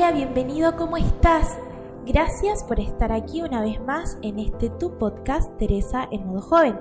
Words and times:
Hola, 0.00 0.12
bienvenido, 0.12 0.76
¿cómo 0.76 0.96
estás? 0.96 1.58
Gracias 2.06 2.64
por 2.64 2.80
estar 2.80 3.12
aquí 3.12 3.42
una 3.42 3.60
vez 3.60 3.82
más 3.82 4.16
en 4.22 4.38
este 4.38 4.70
tu 4.70 4.96
podcast 4.96 5.54
Teresa 5.58 6.08
en 6.10 6.26
modo 6.26 6.40
joven. 6.40 6.80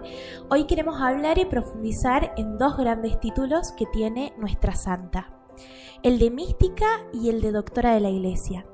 Hoy 0.50 0.64
queremos 0.68 1.02
hablar 1.02 1.38
y 1.38 1.44
profundizar 1.44 2.34
en 2.38 2.58
dos 2.58 2.78
grandes 2.78 3.20
títulos 3.20 3.74
que 3.74 3.86
tiene 3.88 4.32
nuestra 4.38 4.74
santa, 4.74 5.34
el 6.02 6.18
de 6.18 6.32
mística 6.32 6.86
y 7.12 7.28
el 7.28 7.42
de 7.42 7.52
doctora 7.52 7.94
de 7.94 8.00
la 8.00 8.10
iglesia. 8.10 8.66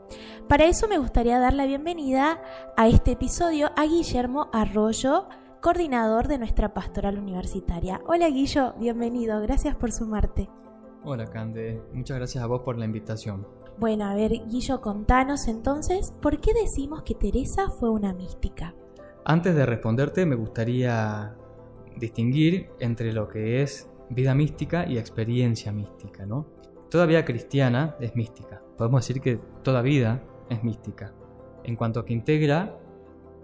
Para 0.48 0.66
eso 0.66 0.88
me 0.88 1.00
gustaría 1.00 1.40
dar 1.40 1.56
la 1.56 1.66
bienvenida 1.66 2.40
a 2.78 2.88
este 2.88 3.14
episodio 3.14 3.72
a 3.76 3.86
Guillermo 3.86 4.52
Arroyo, 4.54 5.28
coordinador 5.60 6.28
de 6.28 6.38
nuestra 6.38 6.72
pastoral 6.72 7.18
universitaria. 7.18 8.00
Hola 8.06 8.30
Guillo, 8.30 8.76
bienvenido, 8.78 9.42
gracias 9.42 9.76
por 9.76 9.92
sumarte. 9.92 10.48
Hola 11.04 11.26
Cande, 11.26 11.82
muchas 11.94 12.18
gracias 12.18 12.44
a 12.44 12.48
vos 12.48 12.62
por 12.62 12.78
la 12.78 12.86
invitación. 12.86 13.65
Bueno, 13.78 14.06
a 14.06 14.16
ver, 14.16 14.32
Guillo, 14.48 14.80
contanos 14.80 15.50
entonces, 15.50 16.14
¿por 16.22 16.40
qué 16.40 16.54
decimos 16.54 17.04
que 17.04 17.14
Teresa 17.14 17.70
fue 17.70 17.90
una 17.90 18.14
mística? 18.14 18.74
Antes 19.26 19.54
de 19.54 19.66
responderte, 19.66 20.26
me 20.26 20.36
gustaría 20.36 21.36
distinguir 21.98 22.70
entre 22.80 23.12
lo 23.12 23.28
que 23.28 23.62
es 23.62 23.90
vida 24.10 24.34
mística 24.34 24.88
y 24.88 24.98
experiencia 24.98 25.74
mística, 25.74 26.26
¿no? 26.26 26.46
Toda 26.90 27.06
vida 27.06 27.26
cristiana 27.26 27.98
es 28.00 28.16
mística. 28.16 28.62
Podemos 28.78 29.06
decir 29.06 29.22
que 29.22 29.40
toda 29.62 29.82
vida 29.82 30.24
es 30.50 30.64
mística. 30.64 31.14
En 31.66 31.76
cuanto 31.76 32.00
a 32.00 32.06
que 32.06 32.14
integra 32.14 32.78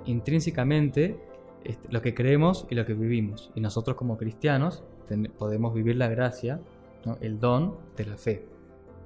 intrínsecamente 0.05 1.19
este, 1.65 1.91
lo 1.91 2.01
que 2.01 2.13
creemos 2.13 2.67
y 2.69 2.75
lo 2.75 2.85
que 2.85 2.93
vivimos. 2.93 3.51
Y 3.53 3.59
nosotros 3.59 3.97
como 3.97 4.17
cristianos 4.17 4.83
podemos 5.37 5.73
vivir 5.73 5.97
la 5.97 6.07
gracia, 6.07 6.61
el 7.19 7.39
don 7.39 7.75
de 7.97 8.05
la 8.05 8.15
fe. 8.15 8.50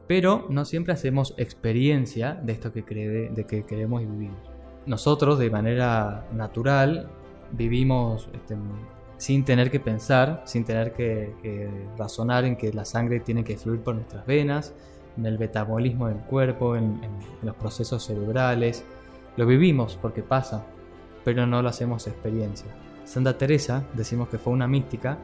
Pero 0.07 0.45
no 0.49 0.65
siempre 0.65 0.93
hacemos 0.93 1.33
experiencia 1.37 2.35
de 2.35 2.53
esto 2.53 2.71
que, 2.71 2.83
cree, 2.83 3.29
de 3.29 3.45
que 3.45 3.63
queremos 3.65 4.01
y 4.01 4.05
vivimos. 4.05 4.37
Nosotros 4.85 5.39
de 5.39 5.49
manera 5.49 6.27
natural 6.31 7.09
vivimos 7.51 8.29
este, 8.33 8.55
sin 9.17 9.45
tener 9.45 9.71
que 9.71 9.79
pensar, 9.79 10.43
sin 10.45 10.63
tener 10.63 10.93
que, 10.93 11.69
razonar 11.97 12.45
en 12.45 12.55
que 12.55 12.71
la 12.71 12.85
sangre 12.85 13.19
tiene 13.19 13.43
que 13.43 13.57
fluir 13.57 13.81
por 13.81 13.95
nuestras 13.95 14.25
venas, 14.25 14.73
en 15.17 15.25
el 15.25 15.39
metabolismo 15.39 16.07
del 16.07 16.17
cuerpo, 16.17 16.75
en, 16.75 17.01
en 17.03 17.11
los 17.41 17.55
procesos 17.55 18.03
cerebrales. 18.03 18.83
Lo 19.37 19.45
vivimos 19.45 19.97
porque 20.01 20.21
pasa, 20.21 20.65
pero 21.23 21.47
no 21.47 21.61
lo 21.61 21.69
hacemos 21.69 22.05
experiencia. 22.05 22.67
Santa 23.05 23.37
Teresa 23.37 23.85
decimos 23.93 24.29
que 24.29 24.37
fue 24.37 24.53
una 24.53 24.67
mística 24.67 25.17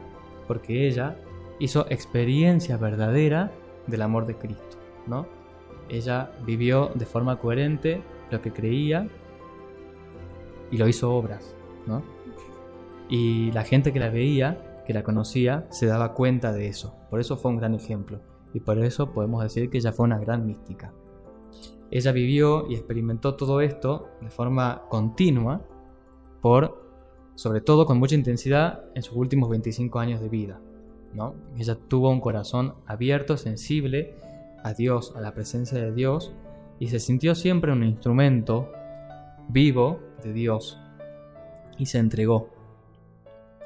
porque 0.48 0.88
ella 0.88 1.16
hizo 1.58 1.86
experiencia 1.90 2.76
verdadera 2.76 3.52
del 3.86 4.02
amor 4.02 4.26
de 4.26 4.36
Cristo, 4.36 4.76
¿no? 5.06 5.26
Ella 5.88 6.32
vivió 6.44 6.90
de 6.94 7.06
forma 7.06 7.38
coherente 7.38 8.02
lo 8.30 8.40
que 8.40 8.52
creía 8.52 9.08
y 10.70 10.78
lo 10.78 10.88
hizo 10.88 11.12
obras, 11.14 11.54
¿no? 11.86 12.02
Y 13.08 13.52
la 13.52 13.64
gente 13.64 13.92
que 13.92 14.00
la 14.00 14.08
veía, 14.08 14.82
que 14.86 14.94
la 14.94 15.02
conocía, 15.02 15.66
se 15.70 15.86
daba 15.86 16.14
cuenta 16.14 16.52
de 16.52 16.68
eso. 16.68 16.94
Por 17.10 17.20
eso 17.20 17.36
fue 17.36 17.50
un 17.50 17.58
gran 17.58 17.74
ejemplo. 17.74 18.20
Y 18.54 18.60
por 18.60 18.78
eso 18.78 19.12
podemos 19.12 19.42
decir 19.42 19.68
que 19.68 19.78
ella 19.78 19.92
fue 19.92 20.04
una 20.04 20.18
gran 20.18 20.46
mística. 20.46 20.92
Ella 21.90 22.12
vivió 22.12 22.66
y 22.70 22.74
experimentó 22.74 23.34
todo 23.36 23.60
esto 23.60 24.08
de 24.22 24.30
forma 24.30 24.84
continua, 24.88 25.60
por, 26.40 26.90
sobre 27.34 27.60
todo 27.60 27.84
con 27.84 27.98
mucha 27.98 28.14
intensidad, 28.14 28.84
en 28.94 29.02
sus 29.02 29.14
últimos 29.14 29.50
25 29.50 29.98
años 29.98 30.20
de 30.20 30.30
vida. 30.30 30.58
Ella 31.56 31.76
tuvo 31.88 32.10
un 32.10 32.20
corazón 32.20 32.74
abierto, 32.86 33.36
sensible 33.36 34.14
a 34.62 34.72
Dios, 34.74 35.14
a 35.16 35.20
la 35.20 35.34
presencia 35.34 35.78
de 35.78 35.92
Dios, 35.92 36.32
y 36.78 36.88
se 36.88 37.00
sintió 37.00 37.34
siempre 37.34 37.72
un 37.72 37.84
instrumento 37.84 38.72
vivo 39.48 40.00
de 40.22 40.32
Dios 40.32 40.78
y 41.78 41.86
se 41.86 41.98
entregó. 41.98 42.50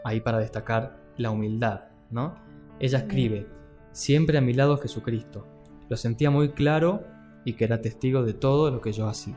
Ahí 0.04 0.20
para 0.20 0.38
destacar 0.38 0.98
la 1.16 1.30
humildad, 1.30 1.84
¿no? 2.10 2.34
Ella 2.78 2.98
escribe, 2.98 3.46
siempre 3.92 4.38
a 4.38 4.40
mi 4.40 4.52
lado 4.52 4.76
Jesucristo. 4.78 5.46
Lo 5.88 5.96
sentía 5.96 6.30
muy 6.30 6.50
claro 6.50 7.04
y 7.44 7.54
que 7.54 7.64
era 7.64 7.80
testigo 7.80 8.22
de 8.22 8.34
todo 8.34 8.70
lo 8.70 8.80
que 8.80 8.92
yo 8.92 9.06
hacía. 9.08 9.36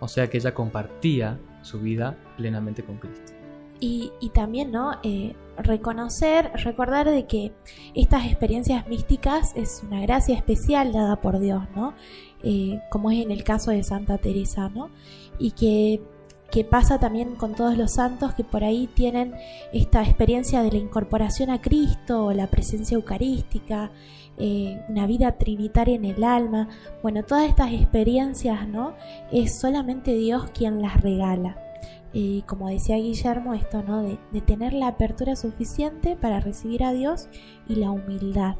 O 0.00 0.08
sea 0.08 0.28
que 0.28 0.38
ella 0.38 0.54
compartía 0.54 1.38
su 1.62 1.80
vida 1.80 2.16
plenamente 2.36 2.82
con 2.82 2.98
Cristo. 2.98 3.32
Y, 3.78 4.12
también, 4.32 4.70
¿no? 4.70 4.98
Eh, 5.02 5.34
reconocer, 5.56 6.50
recordar 6.64 7.08
de 7.08 7.26
que 7.26 7.52
estas 7.94 8.26
experiencias 8.26 8.86
místicas 8.88 9.52
es 9.54 9.82
una 9.86 10.00
gracia 10.00 10.34
especial 10.34 10.92
dada 10.92 11.16
por 11.20 11.38
Dios, 11.38 11.62
¿no? 11.74 11.94
Eh, 12.42 12.80
como 12.90 13.10
es 13.10 13.22
en 13.22 13.30
el 13.30 13.44
caso 13.44 13.70
de 13.70 13.82
Santa 13.82 14.18
Teresa, 14.18 14.68
¿no? 14.68 14.90
Y 15.38 15.52
que, 15.52 16.02
que, 16.50 16.64
pasa 16.64 16.98
también 16.98 17.36
con 17.36 17.54
todos 17.54 17.76
los 17.76 17.92
santos 17.92 18.34
que 18.34 18.44
por 18.44 18.64
ahí 18.64 18.88
tienen 18.94 19.34
esta 19.72 20.02
experiencia 20.02 20.62
de 20.62 20.72
la 20.72 20.78
incorporación 20.78 21.50
a 21.50 21.60
Cristo, 21.60 22.32
la 22.32 22.48
presencia 22.48 22.96
eucarística, 22.96 23.92
eh, 24.38 24.80
una 24.88 25.06
vida 25.06 25.32
trinitaria 25.32 25.94
en 25.94 26.04
el 26.04 26.24
alma. 26.24 26.68
Bueno, 27.02 27.22
todas 27.22 27.48
estas 27.48 27.72
experiencias, 27.72 28.66
¿no? 28.66 28.94
Es 29.30 29.58
solamente 29.58 30.14
Dios 30.14 30.50
quien 30.52 30.82
las 30.82 31.00
regala 31.00 31.71
y 32.12 32.42
como 32.42 32.68
decía 32.68 32.96
Guillermo, 32.96 33.54
esto, 33.54 33.82
¿no? 33.82 34.02
De, 34.02 34.18
tener 34.42 34.72
la 34.72 34.88
apertura 34.88 35.34
suficiente 35.34 36.16
para 36.20 36.40
recibir 36.40 36.84
a 36.84 36.92
Dios 36.92 37.28
y 37.68 37.76
la 37.76 37.90
humildad. 37.90 38.56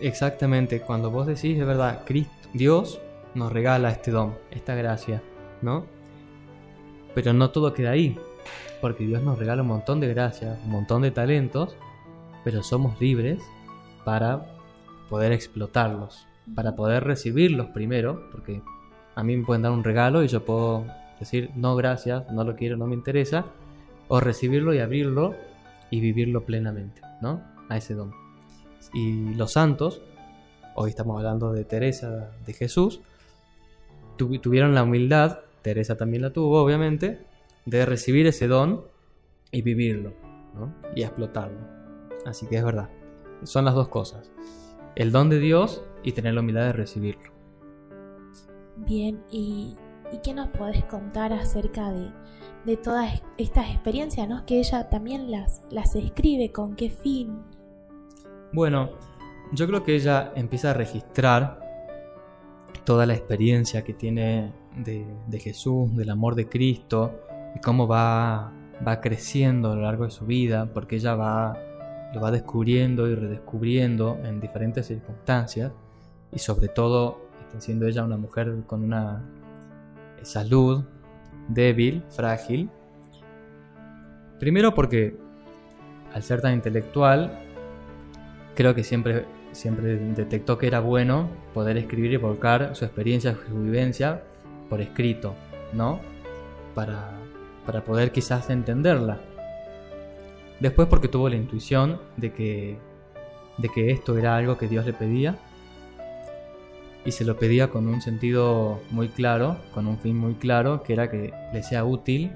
Exactamente, 0.00 0.80
cuando 0.80 1.10
vos 1.10 1.26
decís, 1.26 1.58
de 1.58 1.64
verdad, 1.64 2.02
Cristo, 2.04 2.32
Dios 2.52 3.00
nos 3.34 3.52
regala 3.52 3.90
este 3.90 4.10
don, 4.10 4.34
esta 4.50 4.74
gracia, 4.74 5.22
¿no? 5.62 5.86
Pero 7.14 7.32
no 7.32 7.50
todo 7.50 7.72
queda 7.72 7.92
ahí, 7.92 8.18
porque 8.80 9.06
Dios 9.06 9.22
nos 9.22 9.38
regala 9.38 9.62
un 9.62 9.68
montón 9.68 10.00
de 10.00 10.08
gracias, 10.08 10.58
un 10.64 10.70
montón 10.70 11.02
de 11.02 11.10
talentos, 11.10 11.76
pero 12.42 12.62
somos 12.62 13.00
libres 13.00 13.40
para 14.04 14.46
poder 15.08 15.32
explotarlos, 15.32 16.26
para 16.54 16.76
poder 16.76 17.04
recibirlos 17.04 17.68
primero, 17.68 18.28
porque 18.30 18.60
a 19.14 19.22
mí 19.22 19.36
me 19.36 19.44
pueden 19.44 19.62
dar 19.62 19.72
un 19.72 19.84
regalo 19.84 20.22
y 20.22 20.28
yo 20.28 20.44
puedo 20.44 20.84
decir 21.24 21.50
no 21.54 21.76
gracias, 21.76 22.30
no 22.32 22.44
lo 22.44 22.56
quiero, 22.56 22.76
no 22.76 22.86
me 22.86 22.94
interesa, 22.94 23.46
o 24.08 24.20
recibirlo 24.20 24.74
y 24.74 24.78
abrirlo 24.78 25.34
y 25.90 26.00
vivirlo 26.00 26.44
plenamente, 26.44 27.00
¿no? 27.20 27.42
A 27.68 27.76
ese 27.76 27.94
don. 27.94 28.12
Y 28.92 29.34
los 29.34 29.52
santos, 29.52 30.02
hoy 30.74 30.90
estamos 30.90 31.16
hablando 31.16 31.52
de 31.52 31.64
Teresa 31.64 32.30
de 32.44 32.52
Jesús, 32.52 33.00
tuvieron 34.16 34.74
la 34.74 34.82
humildad, 34.82 35.40
Teresa 35.62 35.96
también 35.96 36.22
la 36.22 36.30
tuvo 36.30 36.62
obviamente, 36.62 37.24
de 37.64 37.86
recibir 37.86 38.26
ese 38.26 38.46
don 38.46 38.84
y 39.50 39.62
vivirlo, 39.62 40.12
¿no? 40.54 40.74
Y 40.94 41.02
explotarlo. 41.02 41.58
Así 42.26 42.46
que 42.46 42.56
es 42.56 42.64
verdad, 42.64 42.90
son 43.42 43.64
las 43.64 43.74
dos 43.74 43.88
cosas, 43.88 44.30
el 44.96 45.12
don 45.12 45.28
de 45.28 45.38
Dios 45.38 45.82
y 46.02 46.12
tener 46.12 46.34
la 46.34 46.40
humildad 46.40 46.66
de 46.66 46.72
recibirlo. 46.72 47.32
Bien, 48.76 49.22
y 49.30 49.76
¿Y 50.12 50.18
qué 50.18 50.34
nos 50.34 50.48
podés 50.48 50.84
contar 50.84 51.32
acerca 51.32 51.90
de, 51.90 52.76
todas 52.76 53.22
estas 53.36 53.70
experiencias, 53.70 54.28
¿no? 54.28 54.46
que 54.46 54.58
ella 54.58 54.88
también 54.88 55.30
las, 55.30 55.62
las 55.70 55.96
escribe, 55.96 56.50
con 56.50 56.76
qué 56.76 56.90
fin? 56.90 57.42
Bueno, 58.52 58.90
yo 59.52 59.66
creo 59.66 59.82
que 59.82 59.94
ella 59.94 60.32
empieza 60.34 60.70
a 60.70 60.74
registrar 60.74 61.60
toda 62.84 63.06
la 63.06 63.14
experiencia 63.14 63.82
que 63.82 63.94
tiene 63.94 64.52
de, 64.76 65.38
Jesús, 65.38 65.94
del 65.96 66.10
amor 66.10 66.34
de 66.34 66.48
Cristo, 66.48 67.20
y 67.54 67.60
cómo 67.60 67.86
va, 67.86 68.52
va 68.86 69.00
creciendo 69.00 69.72
a 69.72 69.76
lo 69.76 69.82
largo 69.82 70.04
de 70.04 70.10
su 70.10 70.26
vida, 70.26 70.70
porque 70.72 70.96
ella 70.96 71.14
va, 71.14 71.58
lo 72.14 72.20
va 72.20 72.30
descubriendo 72.30 73.08
y 73.08 73.14
redescubriendo 73.14 74.18
en 74.24 74.40
diferentes 74.40 74.86
circunstancias, 74.86 75.72
y 76.32 76.38
sobre 76.38 76.68
todo 76.68 77.22
siendo 77.58 77.86
ella 77.86 78.04
una 78.04 78.16
mujer 78.16 78.64
con 78.66 78.82
una 78.82 79.22
salud, 80.24 80.84
débil, 81.48 82.02
frágil. 82.10 82.70
Primero 84.38 84.74
porque 84.74 85.16
al 86.12 86.22
ser 86.22 86.40
tan 86.40 86.54
intelectual, 86.54 87.38
creo 88.54 88.74
que 88.74 88.84
siempre 88.84 89.26
siempre 89.54 89.96
detectó 89.96 90.58
que 90.58 90.66
era 90.66 90.80
bueno 90.80 91.28
poder 91.52 91.76
escribir 91.76 92.12
y 92.12 92.16
volcar 92.16 92.74
su 92.74 92.84
experiencia, 92.84 93.36
su 93.48 93.62
vivencia 93.62 94.22
por 94.68 94.80
escrito, 94.80 95.34
¿no? 95.72 96.00
Para, 96.74 97.12
para 97.64 97.84
poder 97.84 98.10
quizás 98.10 98.50
entenderla. 98.50 99.20
Después 100.60 100.88
porque 100.88 101.08
tuvo 101.08 101.28
la 101.28 101.36
intuición 101.36 102.00
de 102.16 102.32
que, 102.32 102.78
de 103.58 103.68
que 103.68 103.90
esto 103.90 104.18
era 104.18 104.36
algo 104.36 104.58
que 104.58 104.68
Dios 104.68 104.84
le 104.86 104.92
pedía 104.92 105.36
y 107.04 107.12
se 107.12 107.24
lo 107.24 107.36
pedía 107.36 107.68
con 107.68 107.86
un 107.86 108.00
sentido 108.00 108.80
muy 108.90 109.08
claro, 109.08 109.58
con 109.74 109.86
un 109.86 109.98
fin 109.98 110.16
muy 110.16 110.34
claro, 110.34 110.82
que 110.82 110.94
era 110.94 111.10
que 111.10 111.32
le 111.52 111.62
sea 111.62 111.84
útil 111.84 112.32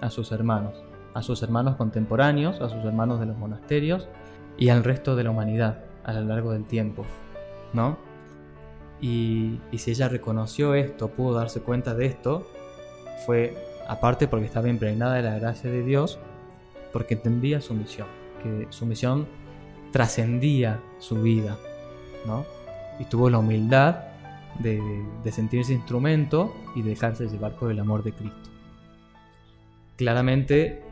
a 0.00 0.10
sus 0.10 0.32
hermanos, 0.32 0.82
a 1.14 1.22
sus 1.22 1.42
hermanos 1.42 1.76
contemporáneos, 1.76 2.60
a 2.60 2.68
sus 2.68 2.84
hermanos 2.84 3.20
de 3.20 3.26
los 3.26 3.36
monasterios 3.36 4.08
y 4.56 4.70
al 4.70 4.82
resto 4.82 5.14
de 5.14 5.24
la 5.24 5.30
humanidad 5.30 5.84
a 6.04 6.12
lo 6.14 6.24
largo 6.24 6.52
del 6.52 6.64
tiempo, 6.64 7.04
¿no? 7.72 7.98
Y, 9.00 9.60
y 9.70 9.78
si 9.78 9.90
ella 9.90 10.08
reconoció 10.08 10.74
esto, 10.74 11.08
pudo 11.08 11.34
darse 11.34 11.60
cuenta 11.60 11.94
de 11.94 12.06
esto, 12.06 12.46
fue 13.26 13.56
aparte 13.86 14.26
porque 14.26 14.46
estaba 14.46 14.68
impregnada 14.68 15.14
de 15.14 15.22
la 15.22 15.38
gracia 15.38 15.70
de 15.70 15.82
Dios, 15.82 16.18
porque 16.92 17.14
entendía 17.14 17.60
su 17.60 17.74
misión, 17.74 18.08
que 18.42 18.66
su 18.70 18.86
misión 18.86 19.26
trascendía 19.92 20.80
su 20.98 21.22
vida, 21.22 21.56
¿no? 22.26 22.44
Y 22.98 23.04
tuvo 23.04 23.30
la 23.30 23.38
humildad 23.38 24.08
de, 24.58 25.32
sentirse 25.32 25.72
instrumento 25.72 26.54
y 26.74 26.82
dejarse 26.82 27.28
llevar 27.28 27.52
por 27.52 27.70
el 27.70 27.78
amor 27.78 28.02
de 28.02 28.12
Cristo. 28.12 28.50
Claramente, 29.96 30.82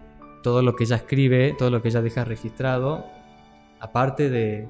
todo 0.43 0.63
lo 0.63 0.77
que 0.77 0.85
ella 0.85 0.97
escribe, 0.97 1.55
todo 1.59 1.71
lo 1.71 1.83
que 1.83 1.89
ella 1.89 2.03
deja 2.03 2.25
registrado, 2.25 3.05
aparte 3.81 4.31
de, 4.31 4.69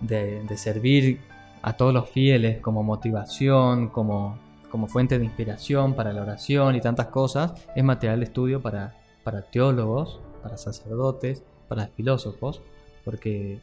de, 0.00 0.56
servir 0.56 1.20
a 1.62 1.76
todos 1.76 1.92
los 1.92 2.08
fieles 2.08 2.60
como 2.60 2.82
motivación, 2.82 3.88
como, 3.88 4.38
como 4.70 4.86
fuente 4.86 5.18
de 5.18 5.24
inspiración 5.24 5.94
para 5.94 6.12
la 6.12 6.22
oración 6.22 6.76
y 6.76 6.80
tantas 6.80 7.08
cosas, 7.08 7.66
es 7.74 7.84
material 7.84 8.20
de 8.20 8.26
estudio 8.26 8.60
para, 8.60 8.94
para 9.24 9.42
teólogos, 9.42 10.20
para 10.42 10.56
sacerdotes, 10.56 11.42
para 11.68 11.88
filósofos, 11.88 12.62
porque 13.04 13.60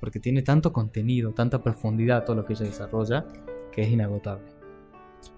porque 0.00 0.20
tiene 0.20 0.42
tanto 0.42 0.72
contenido, 0.72 1.32
tanta 1.32 1.62
profundidad 1.62 2.24
todo 2.24 2.36
lo 2.36 2.44
que 2.44 2.54
ella 2.54 2.66
desarrolla, 2.66 3.26
que 3.72 3.82
es 3.82 3.88
inagotable. 3.88 4.44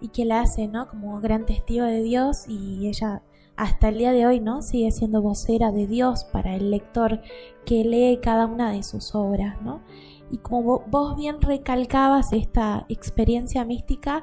Y 0.00 0.08
que 0.08 0.24
la 0.24 0.40
hace, 0.40 0.68
¿no? 0.68 0.88
Como 0.88 1.20
gran 1.20 1.46
testigo 1.46 1.84
de 1.84 2.02
Dios 2.02 2.46
y 2.48 2.88
ella 2.88 3.22
hasta 3.56 3.88
el 3.88 3.98
día 3.98 4.12
de 4.12 4.24
hoy, 4.24 4.38
¿no? 4.38 4.62
Sigue 4.62 4.90
siendo 4.92 5.20
vocera 5.20 5.72
de 5.72 5.86
Dios 5.86 6.24
para 6.24 6.54
el 6.54 6.70
lector 6.70 7.20
que 7.64 7.84
lee 7.84 8.20
cada 8.22 8.46
una 8.46 8.70
de 8.70 8.84
sus 8.84 9.14
obras, 9.16 9.60
¿no? 9.62 9.82
Y 10.30 10.38
como 10.38 10.84
vos 10.86 11.16
bien 11.16 11.40
recalcabas 11.40 12.32
esta 12.32 12.86
experiencia 12.88 13.64
mística, 13.64 14.22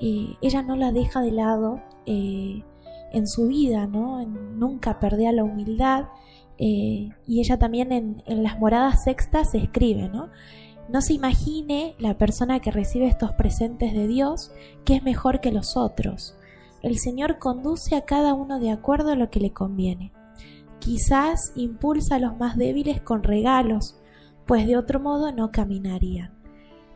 eh, 0.00 0.36
ella 0.42 0.62
no 0.62 0.76
la 0.76 0.92
deja 0.92 1.22
de 1.22 1.30
lado 1.30 1.80
eh, 2.06 2.62
en 3.12 3.26
su 3.26 3.46
vida, 3.46 3.86
¿no? 3.86 4.26
Nunca 4.26 5.00
perdía 5.00 5.32
la 5.32 5.44
humildad 5.44 6.06
eh, 6.58 7.10
y 7.26 7.40
ella 7.40 7.58
también 7.58 7.92
en, 7.92 8.22
las 8.26 8.58
moradas 8.58 9.04
sextas 9.04 9.54
escribe, 9.54 10.08
¿no? 10.08 10.30
No 10.88 11.00
se 11.00 11.14
imagine 11.14 11.94
la 11.98 12.18
persona 12.18 12.60
que 12.60 12.70
recibe 12.70 13.06
estos 13.06 13.32
presentes 13.32 13.94
de 13.94 14.06
Dios 14.06 14.52
que 14.84 14.96
es 14.96 15.02
mejor 15.02 15.40
que 15.40 15.50
los 15.50 15.76
otros. 15.76 16.36
El 16.82 16.98
Señor 16.98 17.38
conduce 17.38 17.96
a 17.96 18.04
cada 18.04 18.34
uno 18.34 18.60
de 18.60 18.70
acuerdo 18.70 19.10
a 19.10 19.16
lo 19.16 19.30
que 19.30 19.40
le 19.40 19.52
conviene. 19.52 20.12
Quizás 20.80 21.52
impulsa 21.56 22.16
a 22.16 22.18
los 22.18 22.36
más 22.36 22.58
débiles 22.58 23.00
con 23.00 23.22
regalos, 23.22 23.96
pues 24.46 24.66
de 24.66 24.76
otro 24.76 25.00
modo 25.00 25.32
no 25.32 25.50
caminarían. 25.50 26.34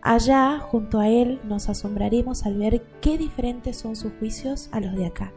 Allá, 0.03 0.59
junto 0.61 1.01
a 1.01 1.09
Él, 1.09 1.41
nos 1.45 1.69
asombraremos 1.69 2.45
al 2.45 2.59
ver 2.59 2.83
qué 3.01 3.19
diferentes 3.19 3.79
son 3.79 3.97
sus 3.97 4.13
juicios 4.19 4.69
a 4.73 4.81
los 4.81 4.95
de 4.95 5.07
acá. 5.07 5.33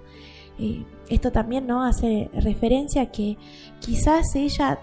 Eh, 0.61 0.85
esto 1.09 1.31
también 1.31 1.65
no 1.65 1.83
hace 1.83 2.29
referencia 2.33 3.01
a 3.01 3.05
que 3.07 3.35
quizás 3.79 4.35
ella, 4.35 4.79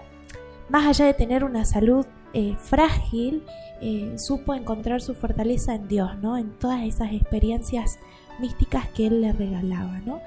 más 0.67 0.85
allá 0.85 1.05
de 1.05 1.13
tener 1.13 1.45
una 1.45 1.63
salud 1.63 2.05
eh, 2.33 2.55
frágil, 2.57 3.43
eh, 3.81 4.13
supo 4.17 4.53
encontrar 4.53 5.01
su 5.01 5.13
fortaleza 5.15 5.73
en 5.73 5.87
Dios, 5.87 6.17
¿no? 6.21 6.37
En 6.37 6.51
todas 6.59 6.83
esas 6.83 7.13
experiencias 7.13 7.97
místicas 8.39 8.89
que 8.89 9.07
Él 9.07 9.21
le 9.21 9.31
regalaba, 9.31 10.01
¿no? 10.05 10.19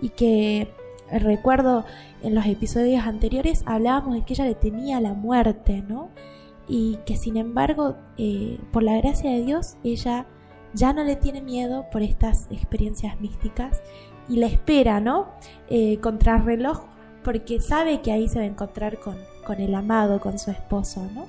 Y 0.00 0.10
que 0.10 0.72
recuerdo 1.10 1.84
en 2.22 2.36
los 2.36 2.46
episodios 2.46 3.04
anteriores 3.04 3.64
hablábamos 3.66 4.14
de 4.14 4.22
que 4.22 4.34
ella 4.34 4.44
le 4.44 4.54
temía 4.54 5.00
la 5.00 5.12
muerte, 5.12 5.82
¿no? 5.88 6.10
Y 6.68 6.98
que 7.04 7.16
sin 7.16 7.36
embargo, 7.36 7.96
por 8.70 8.84
la 8.84 8.96
gracia 8.98 9.28
de 9.32 9.44
Dios, 9.44 9.74
ella 9.82 10.26
ya 10.72 10.92
no 10.92 11.02
le 11.02 11.16
tiene 11.16 11.42
miedo 11.42 11.86
por 11.90 12.02
estas 12.02 12.46
experiencias 12.50 13.20
místicas 13.20 13.82
y 14.30 14.36
la 14.36 14.46
espera, 14.46 15.00
¿no? 15.00 15.28
Eh, 15.68 15.98
contra 15.98 16.38
reloj, 16.38 16.84
porque 17.24 17.60
sabe 17.60 18.00
que 18.00 18.12
ahí 18.12 18.28
se 18.28 18.38
va 18.38 18.44
a 18.44 18.48
encontrar 18.48 19.00
con, 19.00 19.16
con 19.44 19.60
el 19.60 19.74
amado, 19.74 20.20
con 20.20 20.38
su 20.38 20.50
esposo, 20.52 21.06
¿no? 21.14 21.26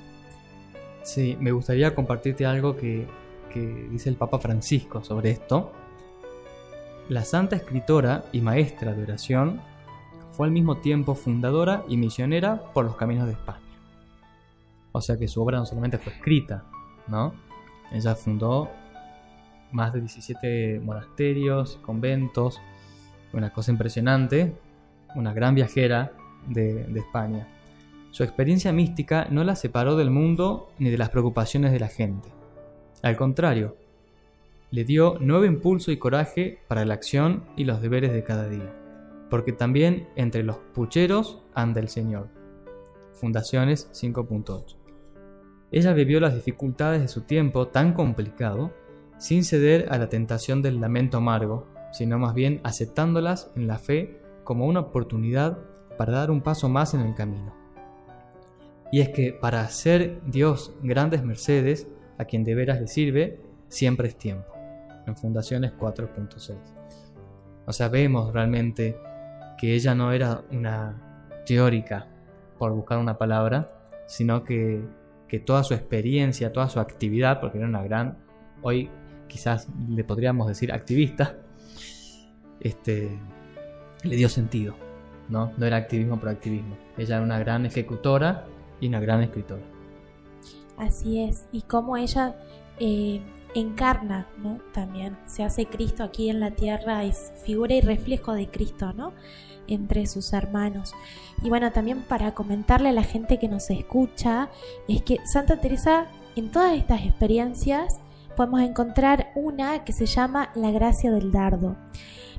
Sí, 1.01 1.36
me 1.39 1.51
gustaría 1.51 1.95
compartirte 1.95 2.45
algo 2.45 2.77
que, 2.77 3.07
que 3.51 3.59
dice 3.89 4.07
el 4.09 4.15
Papa 4.15 4.38
Francisco 4.38 5.03
sobre 5.03 5.31
esto. 5.31 5.71
La 7.09 7.25
santa 7.25 7.56
escritora 7.56 8.24
y 8.31 8.39
maestra 8.42 8.94
de 8.94 9.01
oración 9.01 9.59
fue 10.31 10.45
al 10.45 10.54
mismo 10.54 10.77
tiempo 10.77 11.15
fundadora 11.15 11.83
y 11.89 11.97
misionera 11.97 12.71
por 12.74 12.86
los 12.86 12.95
caminos 12.95 13.25
de 13.25 13.33
España. 13.33 13.59
O 14.92 15.01
sea 15.01 15.18
que 15.18 15.27
su 15.27 15.42
obra 15.42 15.57
no 15.57 15.65
solamente 15.65 15.97
fue 15.97 16.13
escrita, 16.13 16.65
¿no? 17.07 17.33
Ella 17.92 18.13
fundó 18.13 18.69
más 19.71 19.92
de 19.92 20.01
17 20.01 20.81
monasterios, 20.83 21.80
conventos, 21.81 22.62
una 23.33 23.51
cosa 23.51 23.72
impresionante, 23.72 24.54
una 25.16 25.33
gran 25.33 25.56
viajera 25.56 26.13
de, 26.48 26.86
España. 26.95 27.48
Su 28.12 28.24
experiencia 28.24 28.74
mística 28.74 29.28
no 29.30 29.44
la 29.44 29.56
separó 29.56 29.95
del 29.95 30.12
mundo 30.12 30.69
ni 30.80 30.89
de 30.89 30.98
las 30.98 31.10
preocupaciones 31.10 31.72
de 31.72 31.80
la 31.80 31.88
gente. 31.88 32.30
Al 33.01 33.16
contrario, 33.16 33.78
le 34.69 34.83
dio 34.83 35.18
nuevo 35.19 35.45
impulso 35.45 35.92
y 35.92 35.98
coraje 35.98 36.60
para 36.68 36.86
la 36.86 36.94
acción 36.94 37.44
y 37.56 37.63
los 37.63 37.81
deberes 37.81 38.13
de 38.13 38.24
cada 38.24 38.48
día, 38.48 38.74
porque 39.30 39.51
también 39.51 40.07
entre 40.16 40.44
los 40.44 40.57
pucheros 40.74 41.42
anda 41.54 41.80
el 41.80 41.89
Señor. 41.89 42.30
Fundaciones 43.13 43.89
5.8. 43.94 44.75
Ella 45.71 45.94
vivió 45.94 46.19
las 46.19 46.35
dificultades 46.35 47.02
de 47.02 47.07
su 47.07 47.21
tiempo 47.21 47.68
tan 47.68 47.94
complicado 47.94 48.71
sin 49.18 49.44
ceder 49.44 49.88
a 49.90 49.97
la 49.97 50.09
tentación 50.09 50.61
del 50.61 50.81
lamento 50.81 51.18
amargo 51.18 51.68
sino 51.92 52.18
más 52.19 52.33
bien 52.33 52.62
aceptándolas 52.64 53.52
en 53.56 53.68
la 53.68 53.78
fe 53.78 54.21
como 54.44 54.66
una 54.66 54.80
oportunidad 54.80 55.60
para 55.98 56.14
dar 56.14 56.31
un 56.31 56.42
paso 56.42 56.69
más 56.69 56.94
en 56.94 57.02
el 57.02 57.16
camino. 57.16 57.54
Y 58.92 59.02
es 59.02 59.10
que 59.10 59.31
para 59.31 59.62
hacer 59.62 60.21
Dios 60.26 60.74
grandes 60.81 61.24
mercedes, 61.24 61.88
a 62.18 62.26
quien 62.26 62.44
de 62.44 62.56
veras 62.56 62.81
le 62.81 62.88
sirve, 62.88 63.40
siempre 63.68 64.10
es 64.10 64.18
tiempo. 64.18 64.54
En 65.07 65.16
Fundaciones 65.16 65.71
4.6. 65.80 66.56
O 67.66 67.71
sea, 67.71 67.88
vemos 67.88 68.33
realmente 68.33 68.98
que 69.57 69.76
ella 69.76 69.95
no 69.95 70.12
era 70.12 70.44
una 70.52 71.42
teórica, 71.45 72.07
por 72.57 72.74
buscar 72.74 73.00
una 73.00 73.18
palabra, 73.18 73.71
sino 74.06 74.44
que, 74.44 74.83
que 75.28 75.40
toda 75.40 75.64
su 75.64 75.74
experiencia, 75.74 76.52
toda 76.52 76.69
su 76.69 76.80
actividad, 76.80 77.40
porque 77.40 77.57
era 77.57 77.68
una 77.68 77.83
gran, 77.83 78.19
hoy 78.62 78.90
quizás 79.28 79.68
le 79.90 80.04
podríamos 80.04 80.48
decir 80.48 80.71
activista, 80.71 81.38
este, 82.61 83.19
le 84.03 84.15
dio 84.15 84.30
sentido. 84.30 84.75
¿no? 85.31 85.51
no 85.57 85.65
era 85.65 85.77
activismo 85.77 86.19
por 86.19 86.30
activismo. 86.30 86.75
Ella 86.97 87.15
era 87.15 87.23
una 87.23 87.39
gran 87.39 87.65
ejecutora 87.65 88.45
y 88.80 88.87
una 88.87 88.99
gran 88.99 89.23
escritora. 89.23 89.61
Así 90.77 91.23
es. 91.23 91.45
Y 91.51 91.61
cómo 91.61 91.97
ella 91.97 92.35
eh, 92.80 93.21
encarna, 93.56 94.27
¿no? 94.37 94.59
También 94.73 95.18
se 95.25 95.44
hace 95.44 95.65
Cristo 95.65 96.03
aquí 96.03 96.30
en 96.30 96.39
la 96.39 96.51
tierra, 96.51 97.03
es 97.03 97.31
figura 97.44 97.73
y 97.73 97.81
reflejo 97.81 98.33
de 98.33 98.49
Cristo, 98.49 98.94
¿no? 98.94 99.13
Entre 99.68 100.06
sus 100.06 100.33
hermanos. 100.33 100.94
Y 101.41 101.49
bueno, 101.49 101.71
también 101.71 102.01
para 102.01 102.33
comentarle 102.33 102.89
a 102.89 102.94
la 102.94 103.03
gente 103.03 103.39
que 103.39 103.47
nos 103.47 103.69
escucha, 103.69 104.49
es 104.87 105.01
que 105.01 105.19
Santa 105.25 105.61
Teresa, 105.61 106.07
en 106.35 106.51
todas 106.51 106.77
estas 106.77 107.06
experiencias, 107.06 107.99
podemos 108.35 108.61
encontrar 108.61 109.31
una 109.35 109.85
que 109.85 109.94
se 109.94 110.06
llama 110.06 110.49
la 110.56 110.71
gracia 110.71 111.11
del 111.11 111.31
dardo 111.31 111.77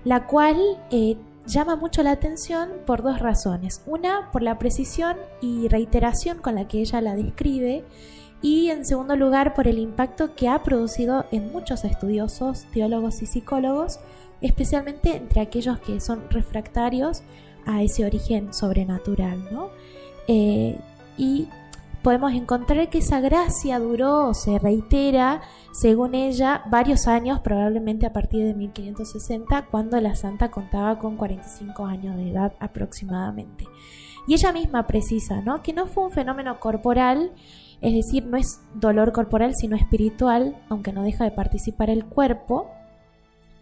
la 0.04 0.26
cual 0.26 0.56
eh, 0.90 1.16
llama 1.46 1.76
mucho 1.76 2.02
la 2.02 2.12
atención 2.12 2.70
por 2.86 3.02
dos 3.02 3.18
razones. 3.20 3.82
Una, 3.86 4.30
por 4.30 4.42
la 4.42 4.58
precisión 4.58 5.16
y 5.40 5.68
reiteración 5.68 6.38
con 6.38 6.54
la 6.54 6.68
que 6.68 6.80
ella 6.80 7.00
la 7.00 7.14
describe 7.14 7.84
y 8.40 8.70
en 8.70 8.84
segundo 8.84 9.16
lugar 9.16 9.54
por 9.54 9.68
el 9.68 9.78
impacto 9.78 10.34
que 10.34 10.48
ha 10.48 10.62
producido 10.62 11.26
en 11.30 11.52
muchos 11.52 11.84
estudiosos, 11.84 12.66
teólogos 12.72 13.22
y 13.22 13.26
psicólogos, 13.26 14.00
especialmente 14.40 15.16
entre 15.16 15.40
aquellos 15.40 15.78
que 15.78 16.00
son 16.00 16.28
refractarios 16.30 17.22
a 17.66 17.82
ese 17.82 18.04
origen 18.04 18.52
sobrenatural. 18.52 19.44
¿no? 19.52 19.70
Eh, 20.26 20.76
y 21.16 21.48
podemos 22.02 22.32
encontrar 22.32 22.88
que 22.90 22.98
esa 22.98 23.20
gracia 23.20 23.78
duró 23.78 24.34
se 24.34 24.58
reitera, 24.58 25.40
según 25.72 26.14
ella, 26.14 26.62
varios 26.68 27.06
años, 27.06 27.40
probablemente 27.40 28.06
a 28.06 28.12
partir 28.12 28.44
de 28.44 28.54
1560, 28.54 29.66
cuando 29.66 30.00
la 30.00 30.14
santa 30.14 30.50
contaba 30.50 30.98
con 30.98 31.16
45 31.16 31.86
años 31.86 32.16
de 32.16 32.30
edad 32.30 32.52
aproximadamente. 32.58 33.66
Y 34.26 34.34
ella 34.34 34.52
misma 34.52 34.86
precisa, 34.86 35.40
¿no? 35.40 35.62
Que 35.62 35.72
no 35.72 35.86
fue 35.86 36.04
un 36.04 36.10
fenómeno 36.10 36.60
corporal, 36.60 37.32
es 37.80 37.94
decir, 37.94 38.26
no 38.26 38.36
es 38.36 38.60
dolor 38.74 39.12
corporal, 39.12 39.54
sino 39.54 39.76
espiritual, 39.76 40.56
aunque 40.68 40.92
no 40.92 41.02
deja 41.02 41.24
de 41.24 41.32
participar 41.32 41.90
el 41.90 42.04
cuerpo, 42.04 42.70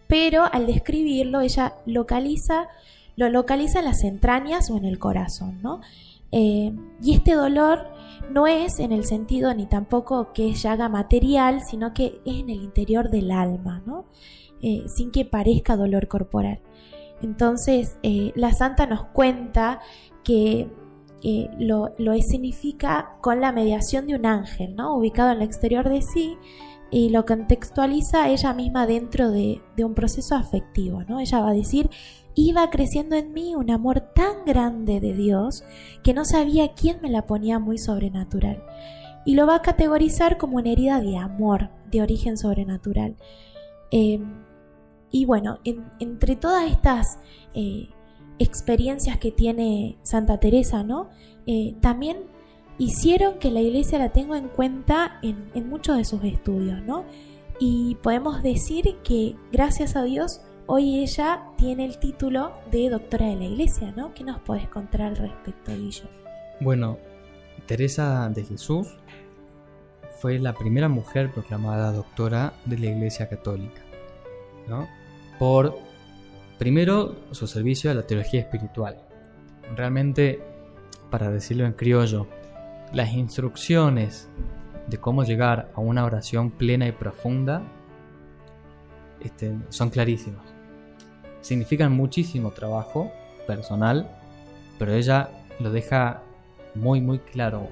pero 0.07 0.43
al 0.51 0.67
describirlo 0.67 1.41
ella 1.41 1.75
localiza, 1.85 2.67
lo 3.15 3.29
localiza 3.29 3.79
en 3.79 3.85
las 3.85 4.03
entrañas 4.03 4.69
o 4.69 4.77
en 4.77 4.85
el 4.85 4.99
corazón, 4.99 5.61
¿no? 5.61 5.81
Eh, 6.31 6.73
y 7.01 7.13
este 7.13 7.33
dolor 7.33 7.87
no 8.29 8.47
es 8.47 8.79
en 8.79 8.91
el 8.91 9.03
sentido 9.03 9.53
ni 9.53 9.65
tampoco 9.65 10.31
que 10.33 10.49
es 10.49 10.63
llaga 10.63 10.87
material, 10.89 11.61
sino 11.61 11.93
que 11.93 12.21
es 12.25 12.39
en 12.39 12.49
el 12.49 12.61
interior 12.61 13.09
del 13.09 13.31
alma, 13.31 13.83
¿no? 13.85 14.05
Eh, 14.61 14.83
sin 14.87 15.11
que 15.11 15.25
parezca 15.25 15.75
dolor 15.75 16.07
corporal. 16.07 16.61
Entonces, 17.21 17.97
eh, 18.03 18.31
la 18.35 18.53
santa 18.53 18.85
nos 18.85 19.05
cuenta 19.07 19.79
que 20.23 20.69
lo, 21.59 21.93
lo 21.99 22.13
con 23.21 23.41
la 23.41 23.51
mediación 23.51 24.07
de 24.07 24.15
un 24.15 24.25
ángel, 24.25 24.75
¿no? 24.75 24.95
Ubicado 24.95 25.31
en 25.31 25.37
el 25.37 25.43
exterior 25.43 25.87
de 25.87 26.01
sí, 26.01 26.35
y 26.89 27.09
lo 27.09 27.25
contextualiza 27.25 28.29
ella 28.29 28.53
misma 28.53 28.85
dentro 28.85 29.31
de, 29.31 29.61
de, 29.77 29.85
un 29.85 29.93
proceso 29.93 30.35
afectivo, 30.35 31.03
¿no? 31.07 31.19
Ella 31.19 31.39
va 31.39 31.51
a 31.51 31.53
decir, 31.53 31.89
iba 32.35 32.69
creciendo 32.69 33.15
en 33.15 33.33
mí 33.33 33.55
un 33.55 33.71
amor 33.71 34.01
tan 34.13 34.45
grande 34.45 34.99
de 34.99 35.13
Dios 35.13 35.63
que 36.03 36.13
no 36.13 36.25
sabía 36.25 36.73
quién 36.73 36.99
me 37.01 37.09
la 37.09 37.25
ponía 37.25 37.59
muy 37.59 37.77
sobrenatural. 37.77 38.63
Y 39.25 39.35
lo 39.35 39.45
va 39.45 39.55
a 39.55 39.61
categorizar 39.61 40.37
como 40.37 40.57
una 40.57 40.71
herida 40.71 41.01
de 41.01 41.17
amor, 41.17 41.69
de 41.91 42.01
origen 42.01 42.37
sobrenatural. 42.37 43.15
Eh, 43.91 44.19
y 45.11 45.25
bueno, 45.25 45.59
entre 45.99 46.35
todas 46.35 46.71
estas 46.71 47.19
eh, 47.53 47.89
experiencias 48.39 49.17
que 49.17 49.31
tiene 49.31 49.97
Santa 50.03 50.39
Teresa, 50.39 50.83
¿no? 50.83 51.09
Eh, 51.45 51.75
también 51.81 52.17
hicieron 52.77 53.37
que 53.37 53.51
la 53.51 53.59
iglesia 53.59 53.99
la 53.99 54.09
tenga 54.09 54.37
en 54.37 54.47
cuenta 54.47 55.19
en, 55.21 55.51
en 55.53 55.69
muchos 55.69 55.97
de 55.97 56.05
sus 56.05 56.23
estudios, 56.23 56.81
¿no? 56.83 57.03
Y 57.59 57.95
podemos 58.01 58.41
decir 58.41 58.95
que 59.03 59.35
gracias 59.51 59.95
a 59.95 60.03
Dios 60.03 60.41
Hoy 60.73 60.99
ella 60.99 61.43
tiene 61.57 61.83
el 61.83 61.97
título 61.97 62.53
de 62.71 62.89
doctora 62.89 63.25
de 63.25 63.35
la 63.35 63.43
iglesia, 63.43 63.91
¿no? 63.93 64.13
¿Qué 64.13 64.23
nos 64.23 64.39
puedes 64.39 64.69
contar 64.69 65.01
al 65.01 65.17
respecto, 65.17 65.73
Guillo? 65.75 66.05
Bueno, 66.61 66.97
Teresa 67.65 68.29
de 68.29 68.45
Jesús 68.45 68.87
fue 70.21 70.39
la 70.39 70.53
primera 70.53 70.87
mujer 70.87 71.29
proclamada 71.33 71.91
doctora 71.91 72.53
de 72.63 72.77
la 72.77 72.85
iglesia 72.85 73.27
católica, 73.27 73.81
¿no? 74.69 74.87
Por, 75.37 75.77
primero, 76.57 77.17
su 77.31 77.47
servicio 77.47 77.91
a 77.91 77.93
la 77.93 78.07
teología 78.07 78.39
espiritual. 78.39 78.95
Realmente, 79.75 80.39
para 81.09 81.31
decirlo 81.31 81.65
en 81.65 81.73
criollo, 81.73 82.27
las 82.93 83.11
instrucciones 83.11 84.29
de 84.87 84.97
cómo 84.97 85.25
llegar 85.25 85.69
a 85.75 85.81
una 85.81 86.05
oración 86.05 86.49
plena 86.49 86.87
y 86.87 86.93
profunda 86.93 87.61
este, 89.19 89.53
son 89.67 89.89
clarísimas 89.89 90.60
significan 91.41 91.91
muchísimo 91.91 92.51
trabajo 92.51 93.11
personal, 93.47 94.09
pero 94.79 94.93
ella 94.93 95.29
lo 95.59 95.71
deja 95.71 96.21
muy, 96.75 97.01
muy 97.01 97.19
claro, 97.19 97.67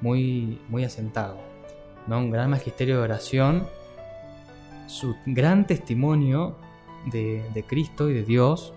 muy, 0.00 0.60
muy 0.68 0.84
asentado. 0.84 1.36
¿no? 2.06 2.18
Un 2.18 2.30
gran 2.30 2.50
magisterio 2.50 2.96
de 2.96 3.02
oración, 3.02 3.66
su 4.86 5.14
gran 5.26 5.66
testimonio 5.66 6.56
de, 7.12 7.64
Cristo 7.66 8.10
y 8.10 8.14
de 8.14 8.24
Dios, 8.24 8.72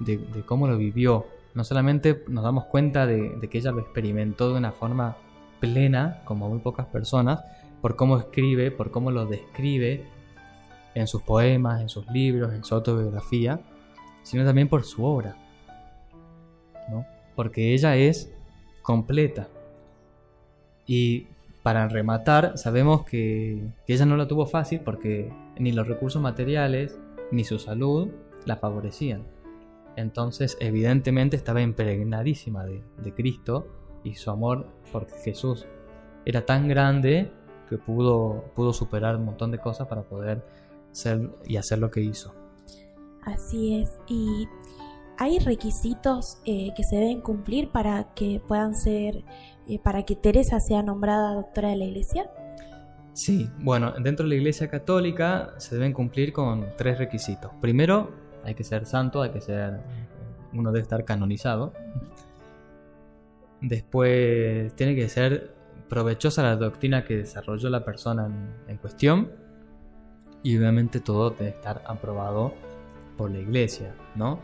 de, 0.00 0.18
cómo 0.46 0.68
lo 0.68 0.76
vivió. 0.76 1.26
No 1.54 1.64
solamente 1.64 2.24
nos 2.28 2.44
damos 2.44 2.64
cuenta 2.64 3.06
de, 3.06 3.36
de 3.36 3.48
que 3.48 3.58
ella 3.58 3.72
lo 3.72 3.80
experimentó 3.80 4.50
de 4.50 4.58
una 4.58 4.72
forma 4.72 5.16
plena, 5.60 6.22
como 6.24 6.48
muy 6.48 6.58
pocas 6.58 6.86
personas, 6.86 7.42
por 7.80 7.96
cómo 7.96 8.18
escribe, 8.18 8.70
por 8.70 8.90
cómo 8.90 9.10
lo 9.10 9.26
describe, 9.26 10.06
en 10.94 11.06
sus 11.06 11.22
poemas, 11.22 11.80
en 11.80 11.88
sus 11.88 12.06
libros, 12.08 12.52
en 12.52 12.64
su 12.64 12.74
autobiografía, 12.74 13.60
sino 14.22 14.44
también 14.44 14.68
por 14.68 14.84
su 14.84 15.04
obra. 15.04 15.36
¿no? 16.90 17.06
Porque 17.34 17.74
ella 17.74 17.96
es 17.96 18.32
completa. 18.82 19.48
Y 20.86 21.28
para 21.62 21.88
rematar, 21.88 22.58
sabemos 22.58 23.04
que, 23.04 23.66
ella 23.86 24.06
no 24.06 24.16
lo 24.16 24.28
tuvo 24.28 24.46
fácil 24.46 24.80
porque 24.80 25.32
ni 25.58 25.72
los 25.72 25.88
recursos 25.88 26.20
materiales 26.20 26.98
ni 27.30 27.44
su 27.44 27.58
salud 27.58 28.08
la 28.44 28.56
favorecían. 28.56 29.24
Entonces, 29.96 30.56
evidentemente 30.60 31.36
estaba 31.36 31.62
impregnadísima 31.62 32.64
de, 32.64 32.82
de 32.98 33.14
Cristo 33.14 33.66
y 34.02 34.16
su 34.16 34.30
amor 34.30 34.66
por 34.92 35.08
Jesús 35.08 35.66
era 36.26 36.44
tan 36.44 36.68
grande 36.68 37.30
que 37.68 37.78
pudo, 37.78 38.44
pudo 38.54 38.72
superar 38.72 39.16
un 39.16 39.24
montón 39.24 39.50
de 39.50 39.58
cosas 39.58 39.86
para 39.88 40.02
poder 40.02 40.42
ser 40.94 41.30
y 41.44 41.56
hacer 41.56 41.78
lo 41.78 41.90
que 41.90 42.00
hizo. 42.00 42.34
Así 43.22 43.80
es. 43.80 43.98
¿Y 44.06 44.48
hay 45.18 45.38
requisitos 45.38 46.38
eh, 46.44 46.72
que 46.76 46.82
se 46.84 46.96
deben 46.96 47.20
cumplir 47.20 47.70
para 47.70 48.14
que 48.14 48.40
puedan 48.46 48.74
ser, 48.74 49.24
eh, 49.68 49.78
para 49.78 50.04
que 50.04 50.16
Teresa 50.16 50.60
sea 50.60 50.82
nombrada 50.82 51.34
doctora 51.34 51.70
de 51.70 51.76
la 51.76 51.84
Iglesia? 51.84 52.30
Sí, 53.12 53.48
bueno, 53.60 53.92
dentro 53.92 54.24
de 54.24 54.30
la 54.30 54.34
Iglesia 54.36 54.68
Católica 54.68 55.54
se 55.58 55.76
deben 55.76 55.92
cumplir 55.92 56.32
con 56.32 56.66
tres 56.76 56.98
requisitos. 56.98 57.52
Primero, 57.60 58.10
hay 58.44 58.54
que 58.54 58.64
ser 58.64 58.86
santo, 58.86 59.22
hay 59.22 59.30
que 59.30 59.40
ser, 59.40 59.80
uno 60.52 60.72
debe 60.72 60.82
estar 60.82 61.04
canonizado. 61.04 61.72
Después, 63.60 64.74
tiene 64.74 64.94
que 64.94 65.08
ser 65.08 65.54
provechosa 65.88 66.42
la 66.42 66.56
doctrina 66.56 67.04
que 67.04 67.18
desarrolló 67.18 67.70
la 67.70 67.84
persona 67.84 68.28
en 68.66 68.76
cuestión 68.78 69.43
y 70.44 70.56
obviamente 70.58 71.00
todo 71.00 71.30
debe 71.30 71.48
estar 71.48 71.82
aprobado 71.86 72.52
por 73.16 73.30
la 73.30 73.38
iglesia, 73.38 73.94
¿no? 74.14 74.38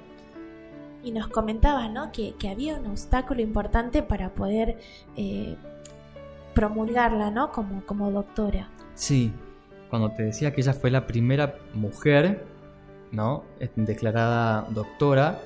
Y 1.04 1.12
nos 1.12 1.28
comentabas, 1.28 1.90
¿no? 1.92 2.10
Que, 2.10 2.34
había 2.50 2.78
un 2.78 2.86
obstáculo 2.86 3.42
importante 3.42 4.02
para 4.02 4.30
poder 4.30 4.78
eh, 5.16 5.56
promulgarla, 6.54 7.30
¿no? 7.30 7.52
Como, 7.52 7.84
como 7.84 8.10
doctora. 8.10 8.68
Sí, 8.94 9.32
cuando 9.90 10.10
te 10.12 10.24
decía 10.24 10.52
que 10.52 10.62
ella 10.62 10.72
fue 10.72 10.90
la 10.90 11.06
primera 11.06 11.56
mujer, 11.74 12.46
¿no? 13.12 13.44
Declarada 13.76 14.66
doctora, 14.70 15.38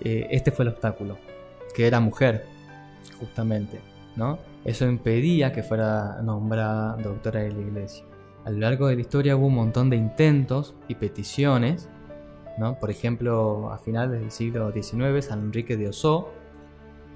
eh, 0.00 0.26
este 0.30 0.52
fue 0.52 0.64
el 0.64 0.70
obstáculo, 0.70 1.18
que 1.74 1.86
era 1.86 2.00
mujer, 2.00 2.46
justamente, 3.18 3.78
¿no? 4.16 4.38
Eso 4.64 4.86
impedía 4.86 5.52
que 5.52 5.62
fuera 5.62 6.22
nombrada 6.22 6.96
doctora 6.96 7.40
de 7.40 7.52
la 7.52 7.60
iglesia. 7.60 8.04
A 8.44 8.50
lo 8.50 8.58
largo 8.58 8.86
de 8.86 8.94
la 8.94 9.00
historia 9.00 9.36
hubo 9.36 9.46
un 9.46 9.54
montón 9.54 9.90
de 9.90 9.96
intentos 9.96 10.74
y 10.88 10.94
peticiones, 10.94 11.88
¿no? 12.58 12.78
Por 12.78 12.90
ejemplo, 12.90 13.70
a 13.70 13.78
finales 13.78 14.20
del 14.20 14.30
siglo 14.30 14.72
XIX, 14.72 15.24
San 15.24 15.40
Enrique 15.40 15.76
de 15.76 15.88
Ossó 15.88 16.30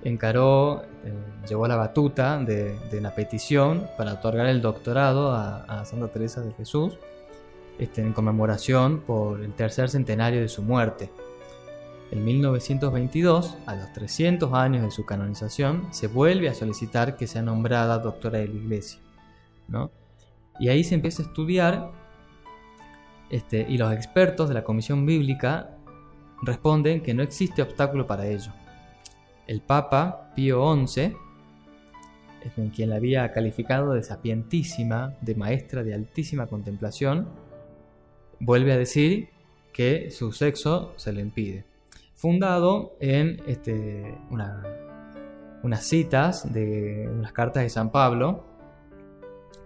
encaró, 0.04 0.82
eh, 1.04 1.12
llevó 1.48 1.66
la 1.66 1.76
batuta 1.76 2.38
de, 2.38 2.78
la 3.00 3.14
petición 3.14 3.88
para 3.96 4.14
otorgar 4.14 4.46
el 4.46 4.60
doctorado 4.60 5.32
a, 5.32 5.84
Santa 5.84 6.08
Teresa 6.08 6.42
de 6.42 6.52
Jesús 6.52 6.98
este, 7.78 8.02
en 8.02 8.12
conmemoración 8.12 9.00
por 9.00 9.40
el 9.40 9.52
tercer 9.54 9.88
centenario 9.88 10.40
de 10.40 10.48
su 10.48 10.62
muerte. 10.62 11.10
En 12.10 12.22
1922, 12.24 13.56
a 13.66 13.74
los 13.74 13.92
300 13.92 14.52
años 14.52 14.82
de 14.82 14.90
su 14.90 15.04
canonización, 15.04 15.88
se 15.90 16.06
vuelve 16.06 16.48
a 16.48 16.54
solicitar 16.54 17.16
que 17.16 17.26
sea 17.26 17.42
nombrada 17.42 17.98
doctora 17.98 18.38
de 18.38 18.48
la 18.48 18.54
Iglesia. 18.54 19.00
¿no? 19.66 19.90
Y 20.58 20.68
ahí 20.68 20.84
se 20.84 20.94
empieza 20.94 21.22
a 21.22 21.26
estudiar 21.26 21.92
este, 23.30 23.66
y 23.68 23.78
los 23.78 23.92
expertos 23.92 24.48
de 24.48 24.54
la 24.54 24.64
Comisión 24.64 25.06
Bíblica 25.06 25.70
responden 26.42 27.02
que 27.02 27.14
no 27.14 27.22
existe 27.22 27.62
obstáculo 27.62 28.06
para 28.06 28.26
ello. 28.26 28.52
El 29.46 29.60
Papa 29.60 30.32
Pío 30.34 30.86
XI, 30.86 31.14
en 32.56 32.70
quien 32.70 32.90
la 32.90 32.96
había 32.96 33.32
calificado 33.32 33.94
de 33.94 34.02
sapientísima, 34.02 35.14
de 35.20 35.34
maestra 35.34 35.82
de 35.82 35.94
altísima 35.94 36.46
contemplación, 36.46 37.28
vuelve 38.40 38.72
a 38.72 38.76
decir 38.76 39.30
que 39.72 40.10
su 40.10 40.32
sexo 40.32 40.92
se 40.96 41.12
le 41.12 41.20
impide. 41.20 41.64
Fundado 42.14 42.96
en 43.00 43.42
este, 43.46 44.16
unas 44.30 45.84
citas 45.84 46.52
de 46.52 47.08
unas 47.12 47.32
cartas 47.32 47.64
de 47.64 47.70
San 47.70 47.90
Pablo, 47.90 48.44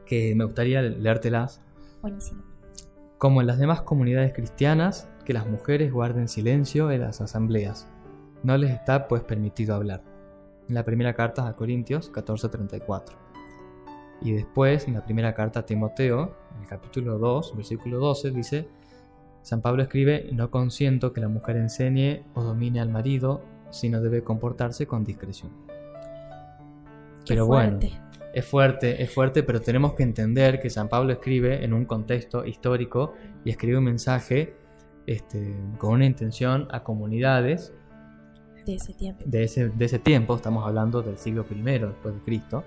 que 0.08 0.34
me 0.34 0.44
gustaría 0.44 0.82
leértelas. 0.82 1.60
Buenísimo. 2.00 2.42
Como 3.18 3.40
en 3.40 3.46
las 3.46 3.58
demás 3.58 3.82
comunidades 3.82 4.32
cristianas, 4.32 5.08
que 5.24 5.34
las 5.34 5.46
mujeres 5.46 5.92
guarden 5.92 6.28
silencio 6.28 6.90
en 6.90 7.02
las 7.02 7.20
asambleas. 7.20 7.86
No 8.42 8.56
les 8.56 8.70
está 8.70 9.06
pues 9.06 9.22
permitido 9.22 9.74
hablar. 9.74 10.02
en 10.68 10.74
la 10.74 10.84
primera 10.84 11.14
carta 11.14 11.46
a 11.48 11.56
Corintios 11.56 12.12
14:34. 12.12 13.16
Y 14.20 14.32
después, 14.32 14.86
en 14.86 14.94
la 14.94 15.04
primera 15.04 15.34
carta 15.34 15.60
a 15.60 15.66
Timoteo, 15.66 16.34
en 16.54 16.62
el 16.62 16.68
capítulo 16.68 17.18
2, 17.18 17.56
versículo 17.56 17.98
12, 17.98 18.30
dice, 18.32 18.68
San 19.42 19.62
Pablo 19.62 19.82
escribe, 19.82 20.28
no 20.32 20.50
consiento 20.50 21.12
que 21.12 21.20
la 21.20 21.28
mujer 21.28 21.56
enseñe 21.56 22.24
o 22.34 22.42
domine 22.42 22.80
al 22.80 22.90
marido, 22.90 23.42
sino 23.70 24.02
debe 24.02 24.22
comportarse 24.22 24.86
con 24.86 25.04
discreción. 25.04 25.52
pero 27.26 27.46
bueno, 27.46 27.78
es 28.32 28.44
fuerte, 28.44 29.02
es 29.02 29.12
fuerte, 29.12 29.42
pero 29.42 29.61
tenemos 29.61 29.94
que 29.94 30.02
entender 30.02 30.61
que 30.61 30.70
San 30.70 30.88
Pablo 30.88 31.12
escribe 31.12 31.64
en 31.64 31.73
un 31.73 31.85
contexto 31.85 32.44
histórico 32.44 33.14
y 33.44 33.50
escribe 33.50 33.78
un 33.78 33.85
mensaje 33.85 34.54
este, 35.06 35.56
con 35.78 35.92
una 35.92 36.06
intención 36.06 36.68
a 36.70 36.82
comunidades 36.82 37.73
de 38.66 38.75
ese 38.75 38.92
tiempo. 38.92 39.25
De 39.25 39.44
ese, 39.44 39.68
de 39.68 39.85
ese 39.85 39.99
tiempo, 39.99 40.37
estamos 40.37 40.66
hablando 40.66 41.00
del 41.00 41.16
siglo 41.16 41.47
I 41.50 41.62
después 41.62 42.14
de 42.14 42.20
Cristo. 42.20 42.64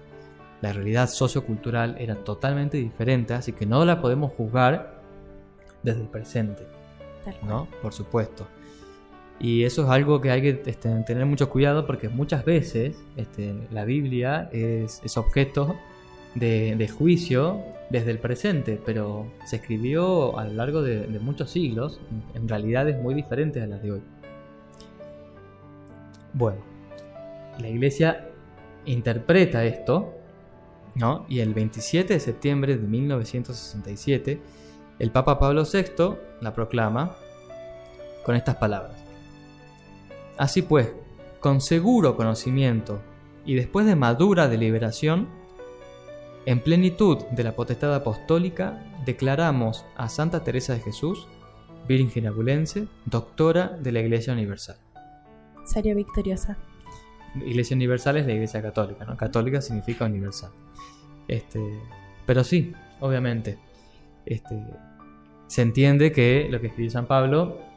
La 0.62 0.74
realidad 0.74 1.08
sociocultural 1.08 1.96
era 2.00 2.16
totalmente 2.16 2.78
diferente, 2.78 3.34
así 3.34 3.52
que 3.52 3.66
no 3.66 3.86
la 3.86 4.02
podemos 4.02 4.32
juzgar 4.34 5.00
desde 5.84 6.02
el 6.02 6.08
presente. 6.08 6.66
¿no? 7.44 7.68
Por 7.82 7.94
supuesto. 7.94 8.48
Y 9.42 9.64
eso 9.64 9.84
es 9.84 9.90
algo 9.90 10.22
que 10.22 10.30
hay 10.30 10.42
que 10.42 10.62
este, 10.68 10.90
tener 11.04 11.26
mucho 11.26 11.50
cuidado 11.50 11.88
porque 11.88 12.10
muchas 12.10 12.46
veces 12.46 13.04
este, 13.18 13.56
la 13.72 13.86
Biblia 13.86 14.48
es, 14.54 15.02
objeto 15.18 15.76
de, 16.36 16.88
juicio 16.88 17.60
desde 17.90 18.12
el 18.12 18.20
presente, 18.20 18.80
pero 18.86 19.26
se 19.46 19.56
escribió 19.56 20.38
a 20.38 20.46
lo 20.46 20.54
largo 20.54 20.84
de, 20.84 21.08
de, 21.08 21.20
muchos 21.20 21.50
siglos, 21.50 22.00
en 22.36 22.48
realidades 22.48 23.02
muy 23.02 23.16
diferentes 23.16 23.64
a 23.64 23.66
las 23.66 23.82
de 23.82 23.94
hoy. 23.94 24.02
Bueno, 26.34 26.60
la 27.60 27.68
iglesia 27.68 28.30
interpreta 28.86 29.66
esto, 29.66 30.14
¿no? 30.94 31.26
Y 31.28 31.40
el 31.40 31.56
27 31.56 32.14
de 32.14 32.20
septiembre 32.20 32.78
de 32.78 32.88
1967, 32.88 34.40
el 35.00 35.10
Papa 35.10 35.40
Pablo 35.40 35.64
VI 35.64 36.16
la 36.42 36.54
proclama 36.54 37.16
con 38.24 38.36
estas 38.36 38.58
palabras. 38.58 39.11
Así 40.42 40.64
pues, 40.64 40.92
con 41.40 41.62
seguro 41.62 42.18
conocimiento 42.18 43.00
y 43.46 43.54
después 43.54 43.86
de 43.86 43.96
madura 43.96 44.48
deliberación, 44.48 45.28
en 46.48 46.62
plenitud 46.62 47.20
de 47.30 47.44
la 47.44 47.56
potestad 47.56 47.94
apostólica, 47.94 48.84
declaramos 49.06 49.86
a 49.96 50.10
Santa 50.10 50.44
Teresa 50.44 50.74
de 50.74 50.80
Jesús, 50.80 51.28
Virgen 51.88 52.26
Abulense, 52.26 52.88
doctora 53.06 53.68
de 53.68 53.92
la 53.92 54.00
Iglesia 54.00 54.34
Universal. 54.34 54.78
Sería 55.64 55.94
victoriosa. 55.94 56.58
Iglesia 57.36 57.76
Universal 57.76 58.18
es 58.18 58.26
la 58.26 58.34
Iglesia 58.34 58.64
Católica, 58.64 59.06
¿no? 59.06 59.16
Católica 59.16 59.62
significa 59.62 60.06
universal. 60.06 60.50
Este, 61.28 61.80
pero 62.26 62.44
sí, 62.44 62.74
obviamente, 63.00 63.60
este, 64.26 64.60
se 65.46 65.62
entiende 65.62 66.12
que 66.12 66.48
lo 66.50 66.60
que 66.60 66.66
escribió 66.66 66.90
San 66.90 67.06
Pablo 67.06 67.70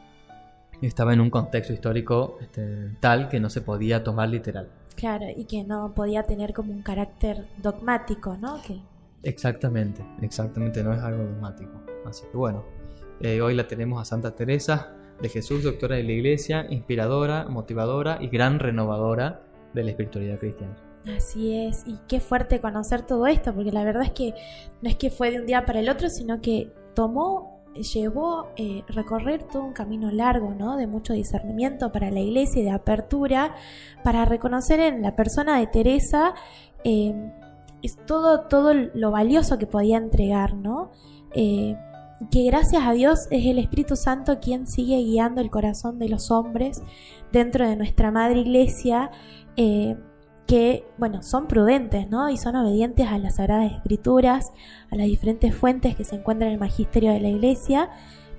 estaba 0.81 1.13
en 1.13 1.21
un 1.21 1.29
contexto 1.29 1.73
histórico 1.73 2.37
este, 2.41 2.91
tal 2.99 3.29
que 3.29 3.39
no 3.39 3.49
se 3.49 3.61
podía 3.61 4.03
tomar 4.03 4.29
literal. 4.29 4.69
Claro, 4.95 5.25
y 5.35 5.45
que 5.45 5.63
no 5.63 5.93
podía 5.93 6.23
tener 6.23 6.53
como 6.53 6.71
un 6.71 6.81
carácter 6.81 7.45
dogmático, 7.61 8.37
¿no? 8.37 8.61
Que... 8.61 8.79
Exactamente, 9.23 10.05
exactamente, 10.21 10.83
no 10.83 10.93
es 10.93 11.01
algo 11.01 11.23
dogmático. 11.23 11.81
Así 12.05 12.25
que 12.31 12.37
bueno, 12.37 12.63
eh, 13.19 13.41
hoy 13.41 13.55
la 13.55 13.67
tenemos 13.67 14.01
a 14.01 14.05
Santa 14.05 14.35
Teresa 14.35 14.93
de 15.21 15.29
Jesús, 15.29 15.63
doctora 15.63 15.95
de 15.95 16.03
la 16.03 16.11
Iglesia, 16.11 16.65
inspiradora, 16.69 17.47
motivadora 17.49 18.17
y 18.21 18.27
gran 18.27 18.59
renovadora 18.59 19.41
de 19.73 19.83
la 19.83 19.89
espiritualidad 19.91 20.39
cristiana. 20.39 20.75
Así 21.15 21.55
es, 21.55 21.83
y 21.85 21.99
qué 22.07 22.19
fuerte 22.19 22.59
conocer 22.59 23.03
todo 23.03 23.27
esto, 23.27 23.53
porque 23.53 23.71
la 23.71 23.83
verdad 23.83 24.03
es 24.03 24.11
que 24.11 24.33
no 24.81 24.89
es 24.89 24.95
que 24.95 25.11
fue 25.11 25.31
de 25.31 25.39
un 25.39 25.45
día 25.45 25.65
para 25.65 25.79
el 25.79 25.89
otro, 25.89 26.09
sino 26.09 26.41
que 26.41 26.71
tomó 26.95 27.54
llevó 27.75 28.47
eh, 28.55 28.83
recorrer 28.87 29.43
todo 29.43 29.63
un 29.63 29.73
camino 29.73 30.11
largo, 30.11 30.53
¿no? 30.53 30.77
De 30.77 30.87
mucho 30.87 31.13
discernimiento 31.13 31.91
para 31.91 32.09
la 32.11 32.19
iglesia 32.19 32.61
y 32.61 32.65
de 32.65 32.71
apertura, 32.71 33.55
para 34.03 34.25
reconocer 34.25 34.79
en 34.79 35.01
la 35.01 35.15
persona 35.15 35.59
de 35.59 35.67
Teresa 35.67 36.33
eh, 36.83 37.13
es 37.81 37.97
todo, 38.05 38.41
todo 38.47 38.73
lo 38.73 39.11
valioso 39.11 39.57
que 39.57 39.67
podía 39.67 39.97
entregar, 39.97 40.55
¿no? 40.55 40.91
Eh, 41.33 41.75
que 42.31 42.43
gracias 42.45 42.83
a 42.85 42.93
Dios 42.93 43.27
es 43.29 43.45
el 43.45 43.59
Espíritu 43.59 43.95
Santo 43.95 44.39
quien 44.39 44.67
sigue 44.67 44.97
guiando 44.97 45.41
el 45.41 45.49
corazón 45.49 45.99
de 45.99 46.07
los 46.07 46.31
hombres 46.31 46.81
dentro 47.33 47.67
de 47.67 47.75
nuestra 47.75 48.09
madre 48.09 48.39
iglesia 48.39 49.11
que, 50.45 50.85
bueno, 50.97 51.23
son 51.23 51.47
prudentes, 51.47 52.09
¿no? 52.09 52.29
Y 52.29 52.37
son 52.37 52.55
obedientes 52.55 53.07
a 53.07 53.17
las 53.17 53.35
Sagradas 53.35 53.71
Escrituras, 53.71 54.51
a 54.91 54.95
las 54.95 55.07
diferentes 55.07 55.55
fuentes 55.55 55.95
que 55.95 56.03
se 56.03 56.15
encuentran 56.15 56.49
en 56.49 56.53
el 56.53 56.59
magisterio 56.59 57.11
de 57.11 57.19
la 57.19 57.29
Iglesia, 57.29 57.89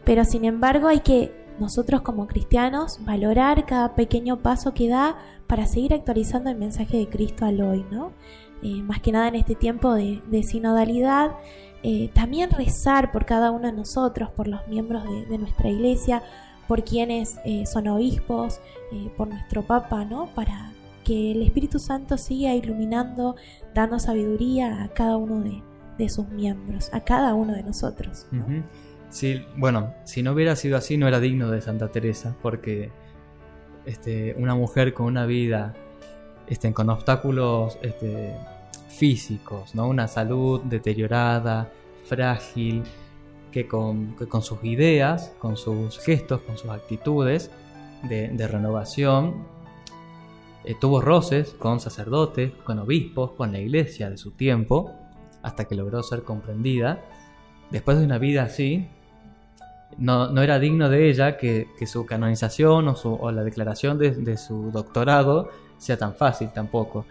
pero 0.04 0.24
sin 0.24 0.44
embargo 0.44 0.88
hay 0.88 1.00
que 1.00 1.32
nosotros 1.58 2.02
como 2.02 2.26
cristianos 2.26 2.98
valorar 3.04 3.66
cada 3.66 3.94
pequeño 3.94 4.38
paso 4.38 4.74
que 4.74 4.88
da 4.88 5.16
para 5.46 5.66
seguir 5.66 5.94
actualizando 5.94 6.50
el 6.50 6.56
mensaje 6.56 6.98
de 6.98 7.08
Cristo 7.08 7.44
al 7.44 7.60
hoy, 7.60 7.84
¿no? 7.90 8.12
Eh, 8.62 8.82
más 8.82 9.00
que 9.00 9.12
nada 9.12 9.28
en 9.28 9.34
este 9.34 9.54
tiempo 9.54 9.94
de, 9.94 10.42
sinodalidad, 10.42 11.32
eh, 11.82 12.10
también 12.14 12.50
rezar 12.50 13.12
por 13.12 13.26
cada 13.26 13.50
uno 13.50 13.66
de 13.66 13.72
nosotros, 13.72 14.30
por 14.30 14.48
los 14.48 14.66
miembros 14.68 15.04
de, 15.28 15.38
nuestra 15.38 15.68
iglesia, 15.68 16.22
por 16.68 16.84
quienes 16.84 17.38
eh, 17.44 17.64
son 17.66 17.88
obispos, 17.88 18.60
por 19.16 19.28
nuestro 19.28 19.62
Papa, 19.62 20.04
¿no? 20.04 20.32
Para 20.34 20.72
que 21.06 21.30
el 21.30 21.42
Espíritu 21.42 21.78
Santo 21.78 22.18
siga 22.18 22.52
iluminando, 22.52 23.36
dando 23.72 24.00
sabiduría 24.00 24.82
a 24.82 24.88
cada 24.88 25.16
uno 25.16 25.62
de, 25.96 26.08
sus 26.08 26.28
miembros, 26.28 26.90
a 26.92 27.04
cada 27.04 27.32
uno 27.34 27.54
de 27.54 27.62
nosotros. 27.62 28.26
bueno, 29.56 29.94
si 30.04 30.24
no 30.24 30.32
hubiera 30.32 30.56
sido 30.56 30.76
así, 30.76 30.96
no 30.96 31.06
era 31.06 31.20
digno 31.20 31.48
de 31.48 31.60
Santa 31.60 31.92
Teresa, 31.92 32.34
porque 32.42 32.90
este, 33.84 34.34
una 34.36 34.56
mujer 34.56 34.94
con 34.94 35.06
una 35.06 35.26
vida 35.26 35.74
este, 36.48 36.72
con 36.72 36.90
obstáculos 36.90 37.78
este, 37.82 38.34
físicos, 38.88 39.76
¿no? 39.76 39.86
una 39.86 40.08
salud 40.08 40.60
deteriorada, 40.62 41.70
frágil, 42.06 42.82
que 43.52 43.68
con, 43.68 44.16
sus 44.42 44.58
ideas, 44.64 45.32
con 45.38 45.56
sus 45.56 46.00
gestos, 46.00 46.40
con 46.40 46.58
sus 46.58 46.70
actitudes 46.70 47.52
de, 48.02 48.28
de 48.28 48.48
renovación, 48.48 49.55
tuvo 50.74 51.00
roces 51.00 51.55
con 51.59 51.81
sacerdotes, 51.81 52.52
con 52.64 52.79
obispos, 52.79 53.33
con 53.33 53.52
la 53.52 53.61
iglesia 53.61 54.11
de 54.11 54.16
su 54.16 54.33
tiempo, 54.33 54.92
hasta 55.42 55.66
que 55.66 55.76
logró 55.76 56.02
ser 56.02 56.22
comprendida. 56.22 57.00
Después 57.70 57.98
de 57.98 58.05
una 58.05 58.18
vida 58.18 58.42
así, 58.42 58.88
no, 59.98 60.42
era 60.42 60.59
digno 60.59 60.88
de 60.88 61.09
ella 61.09 61.37
que, 61.37 61.68
su 61.87 62.05
canonización 62.05 62.92
o, 63.05 63.31
la 63.31 63.44
declaración 63.44 63.98
de, 63.98 64.37
su 64.37 64.70
doctorado 64.72 65.50
sea 65.79 65.96
tan 65.96 66.14
fácil 66.14 66.50
tampoco. 66.52 67.07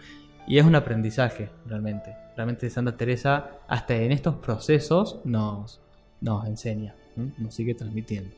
Y 0.46 0.58
es 0.58 0.64
un 0.64 0.74
aprendizaje, 0.74 1.50
realmente. 1.66 2.14
Realmente 2.36 2.68
Santa 2.68 2.96
Teresa, 2.96 3.58
hasta 3.66 3.96
en 3.96 4.12
estos 4.12 4.36
procesos, 4.36 5.20
nos, 5.24 5.80
nos 6.20 6.46
enseña, 6.46 6.94
nos 7.38 7.54
sigue 7.54 7.74
transmitiendo. 7.74 8.36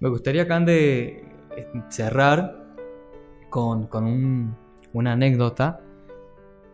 Me 0.00 0.08
gustaría, 0.08 0.48
Cande, 0.48 1.24
eh, 1.56 1.66
cerrar 1.90 2.67
con, 3.50 3.88
una 4.92 5.12
anécdota 5.12 5.80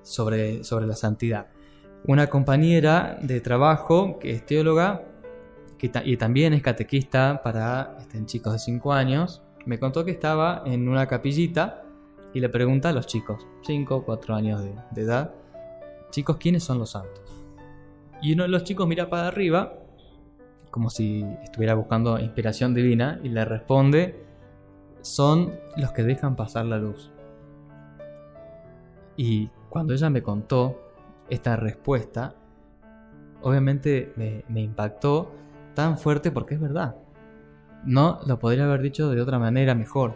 sobre, 0.03 0.65
sobre 0.65 0.87
la 0.87 0.95
santidad. 0.95 1.49
Una 2.07 2.29
compañera 2.29 3.19
de 3.23 3.41
trabajo 3.41 4.19
que 4.19 4.33
es 4.33 4.45
teóloga 4.45 5.03
y 6.05 6.17
también 6.17 6.55
es 6.55 6.63
catequista 6.63 7.43
para 7.43 7.97
este, 8.01 8.25
chicos 8.25 8.55
de 8.55 8.59
5 8.59 8.93
años, 8.93 9.43
me 9.67 9.79
contó 9.79 10.05
que 10.05 10.11
estaba 10.11 10.63
en 10.65 10.89
una 10.89 11.07
capillita 11.07 11.83
y 12.33 12.41
le 12.41 12.49
pregunta 12.49 12.89
a 12.89 12.93
los 12.93 13.07
chicos, 13.07 13.47
5 13.63 13.95
o 13.95 14.05
4 14.05 14.35
años 14.35 14.63
de, 14.63 14.75
de 14.93 15.03
edad, 15.03 15.35
chicos, 16.11 16.37
¿quiénes 16.39 16.65
son 16.65 16.79
los 16.79 16.91
santos? 16.91 17.45
Y 18.23 18.33
uno 18.33 18.45
de 18.45 18.49
los 18.49 18.65
chicos 18.65 18.89
mira 18.89 19.11
para 19.11 19.29
arriba, 19.29 19.75
como 20.71 20.89
si 20.91 21.25
estuviera 21.43 21.75
buscando 21.75 22.19
inspiración 22.19 22.75
divina, 22.75 23.21
y 23.23 23.29
le 23.29 23.45
responde, 23.45 24.25
son 25.05 25.53
los 25.77 25.93
que 25.93 26.03
dejan 26.03 26.35
pasar 26.35 26.65
la 26.65 26.79
luz. 26.79 27.13
Y 29.17 29.51
cuando 29.69 29.93
ella 29.93 30.09
me 30.09 30.23
contó 30.23 30.81
esta 31.29 31.57
respuesta, 31.57 32.35
obviamente 33.43 34.13
me, 34.17 34.61
impactó 34.61 35.31
tan 35.75 35.99
fuerte 35.99 36.31
porque 36.31 36.55
es 36.55 36.61
verdad. 36.61 36.97
No 37.85 38.19
lo 38.27 38.39
podría 38.39 38.65
haber 38.65 38.81
dicho 38.81 39.11
de 39.11 39.21
otra 39.21 39.39
manera 39.39 39.75
mejor. 39.75 40.15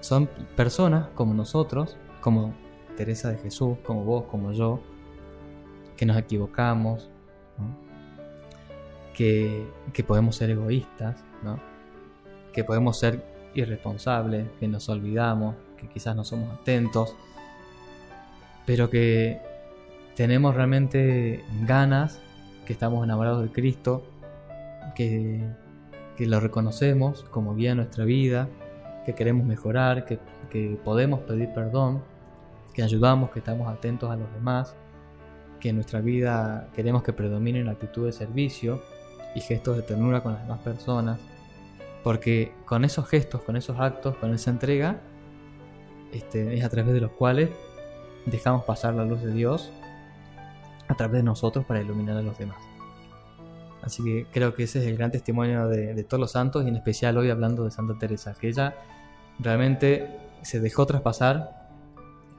Son 0.00 0.28
personas 0.56 1.08
como 1.14 1.32
nosotros, 1.32 1.96
como 2.20 2.52
Teresa 2.96 3.30
de 3.30 3.38
Jesús, 3.38 3.78
como 3.82 4.04
vos, 4.04 4.24
como 4.24 4.52
yo, 4.52 4.80
que 5.96 6.04
nos 6.04 6.18
equivocamos, 6.18 7.10
que, 9.14 9.66
que, 9.94 10.04
podemos 10.04 10.36
ser 10.36 10.50
egoístas, 10.50 11.24
¿no? 11.42 11.58
que 12.52 12.62
podemos 12.62 12.98
ser 12.98 13.37
irresponsables, 13.54 14.46
que 14.60 14.68
nos 14.68 14.88
olvidamos, 14.88 15.56
que 15.76 15.88
quizás 15.88 16.14
no 16.14 16.24
somos 16.24 16.52
atentos, 16.60 17.14
pero 18.66 18.90
que 18.90 19.40
tenemos 20.14 20.54
realmente 20.54 21.44
ganas, 21.62 22.20
que 22.66 22.72
estamos 22.72 23.04
enamorados 23.04 23.42
de 23.42 23.50
Cristo, 23.50 24.02
que, 24.94 25.40
que 26.16 26.26
lo 26.26 26.40
reconocemos 26.40 27.24
como 27.30 27.54
guía 27.54 27.70
en 27.70 27.78
nuestra 27.78 28.04
vida, 28.04 28.48
que 29.06 29.14
queremos 29.14 29.46
mejorar, 29.46 30.04
que, 30.04 30.18
que 30.50 30.78
podemos 30.84 31.20
pedir 31.20 31.48
perdón, 31.54 32.02
que 32.74 32.82
ayudamos, 32.82 33.30
que 33.30 33.38
estamos 33.38 33.68
atentos 33.68 34.10
a 34.10 34.16
los 34.16 34.32
demás, 34.34 34.76
que 35.60 35.70
en 35.70 35.76
nuestra 35.76 36.00
vida 36.00 36.68
queremos 36.74 37.02
que 37.02 37.12
predomine 37.12 37.64
la 37.64 37.72
actitud 37.72 38.06
de 38.06 38.12
servicio 38.12 38.82
y 39.34 39.40
gestos 39.40 39.76
de 39.76 39.82
ternura 39.82 40.22
con 40.22 40.32
las 40.32 40.42
demás 40.42 40.60
personas, 40.60 41.18
porque 42.08 42.54
con 42.64 42.86
esos 42.86 43.06
gestos, 43.06 43.42
con 43.42 43.54
esos 43.54 43.78
actos, 43.78 44.16
con 44.16 44.32
esa 44.32 44.50
entrega, 44.50 44.98
este, 46.10 46.56
es 46.56 46.64
a 46.64 46.70
través 46.70 46.94
de 46.94 47.02
los 47.02 47.10
cuales 47.10 47.50
dejamos 48.24 48.64
pasar 48.64 48.94
la 48.94 49.04
luz 49.04 49.20
de 49.20 49.30
Dios 49.30 49.70
a 50.88 50.94
través 50.94 51.18
de 51.18 51.22
nosotros 51.22 51.66
para 51.66 51.82
iluminar 51.82 52.16
a 52.16 52.22
los 52.22 52.38
demás. 52.38 52.56
Así 53.82 54.02
que 54.02 54.26
creo 54.32 54.54
que 54.54 54.62
ese 54.62 54.78
es 54.78 54.86
el 54.86 54.96
gran 54.96 55.10
testimonio 55.10 55.68
de, 55.68 56.02
todos 56.02 56.18
los 56.18 56.32
santos 56.32 56.64
y 56.64 56.68
en 56.68 56.76
especial 56.76 57.18
hoy 57.18 57.28
hablando 57.28 57.64
de 57.64 57.70
Santa 57.70 57.98
Teresa, 57.98 58.34
que 58.40 58.48
ella 58.48 58.74
realmente 59.38 60.08
se 60.40 60.60
dejó 60.60 60.86
traspasar 60.86 61.68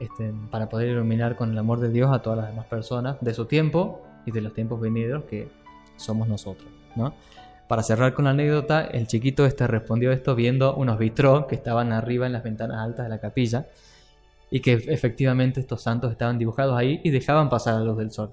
este, 0.00 0.34
para 0.50 0.68
poder 0.68 0.88
iluminar 0.88 1.36
con 1.36 1.52
el 1.52 1.58
amor 1.58 1.78
de 1.78 1.90
Dios 1.90 2.12
a 2.12 2.22
todas 2.22 2.40
las 2.40 2.48
demás 2.48 2.66
personas 2.66 3.18
de 3.20 3.32
su 3.34 3.44
tiempo 3.44 4.02
y 4.26 4.32
de 4.32 4.40
los 4.40 4.52
tiempos 4.52 4.80
venideros 4.80 5.26
que 5.26 5.48
somos 5.94 6.26
nosotros. 6.26 6.68
¿no? 6.96 7.14
Para 7.70 7.84
cerrar 7.84 8.14
con 8.14 8.24
la 8.24 8.32
anécdota, 8.32 8.80
el 8.82 9.06
chiquito 9.06 9.46
este 9.46 9.64
respondió 9.68 10.10
esto 10.10 10.34
viendo 10.34 10.74
unos 10.74 10.98
vitrós 10.98 11.46
que 11.46 11.54
estaban 11.54 11.92
arriba 11.92 12.26
en 12.26 12.32
las 12.32 12.42
ventanas 12.42 12.78
altas 12.78 13.06
de 13.06 13.10
la 13.10 13.20
capilla 13.20 13.68
y 14.50 14.58
que 14.58 14.72
efectivamente 14.72 15.60
estos 15.60 15.80
santos 15.80 16.10
estaban 16.10 16.36
dibujados 16.36 16.76
ahí 16.76 17.00
y 17.04 17.10
dejaban 17.10 17.48
pasar 17.48 17.74
la 17.74 17.84
luz 17.84 17.98
del 17.98 18.10
sol. 18.10 18.32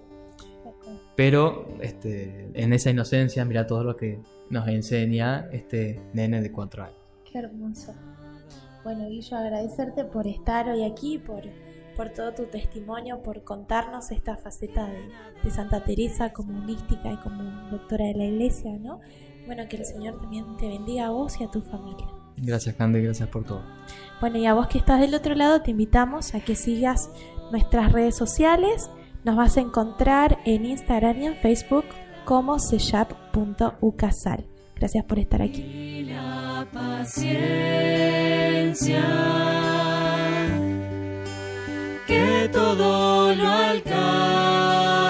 Pero 1.16 1.68
este, 1.82 2.50
en 2.56 2.74
esa 2.74 2.90
inocencia, 2.90 3.46
mira 3.46 3.68
todo 3.68 3.84
lo 3.84 3.96
que 3.96 4.20
nos 4.50 4.68
enseña 4.68 5.48
este 5.52 6.02
nene 6.14 6.42
de 6.42 6.52
cuatro 6.52 6.86
años. 6.86 6.98
Qué 7.32 7.38
hermoso. 7.38 7.94
Bueno, 8.84 9.08
Guillo, 9.08 9.38
agradecerte 9.38 10.04
por 10.06 10.26
estar 10.26 10.68
hoy 10.68 10.84
aquí, 10.84 11.20
por, 11.20 11.44
por 11.96 12.10
todo 12.10 12.34
tu 12.34 12.46
testimonio, 12.46 13.22
por 13.22 13.44
contarnos 13.44 14.10
esta 14.10 14.36
faceta 14.36 14.88
de, 14.88 15.12
de 15.44 15.52
Santa 15.52 15.84
Teresa 15.84 16.34
como 16.34 16.60
mística 16.60 17.12
y 17.12 17.18
como 17.18 17.44
doctora 17.70 18.06
de 18.06 18.16
la 18.16 18.26
iglesia, 18.26 18.76
¿no? 18.80 19.00
Bueno, 19.48 19.64
que 19.70 19.78
el 19.78 19.86
Señor 19.86 20.18
también 20.18 20.58
te 20.58 20.68
bendiga 20.68 21.08
a 21.08 21.10
vos 21.10 21.40
y 21.40 21.46
a 21.46 21.48
tu 21.50 21.62
familia. 21.62 22.06
Gracias, 22.36 22.76
Candy, 22.76 23.02
gracias 23.02 23.30
por 23.30 23.46
todo. 23.46 23.64
Bueno, 24.20 24.38
y 24.38 24.46
a 24.46 24.54
vos 24.54 24.68
que 24.68 24.78
estás 24.78 25.00
del 25.00 25.16
otro 25.16 25.34
lado, 25.36 25.62
te 25.62 25.72
invitamos 25.72 26.36
a 26.36 26.42
que 26.42 26.56
sigas 26.56 27.10
nuestras 27.50 27.94
redes 27.94 28.16
sociales. 28.18 28.92
Nos 29.24 29.38
vas 29.38 29.56
a 29.58 29.62
encontrar 29.62 30.38
en 30.46 30.66
Instagram 30.66 31.22
y 31.22 31.28
en 31.28 31.36
Facebook 31.38 31.86
como 32.26 32.60
seyap.ucasal. 32.60 34.46
Gracias 34.76 35.06
por 35.06 35.18
estar 35.18 35.42
aquí. 35.42 36.04
La 36.04 36.68
paciencia 36.72 37.88
que 42.06 42.50
todo 42.52 43.34
lo 43.34 43.48
alcanza 43.48 45.08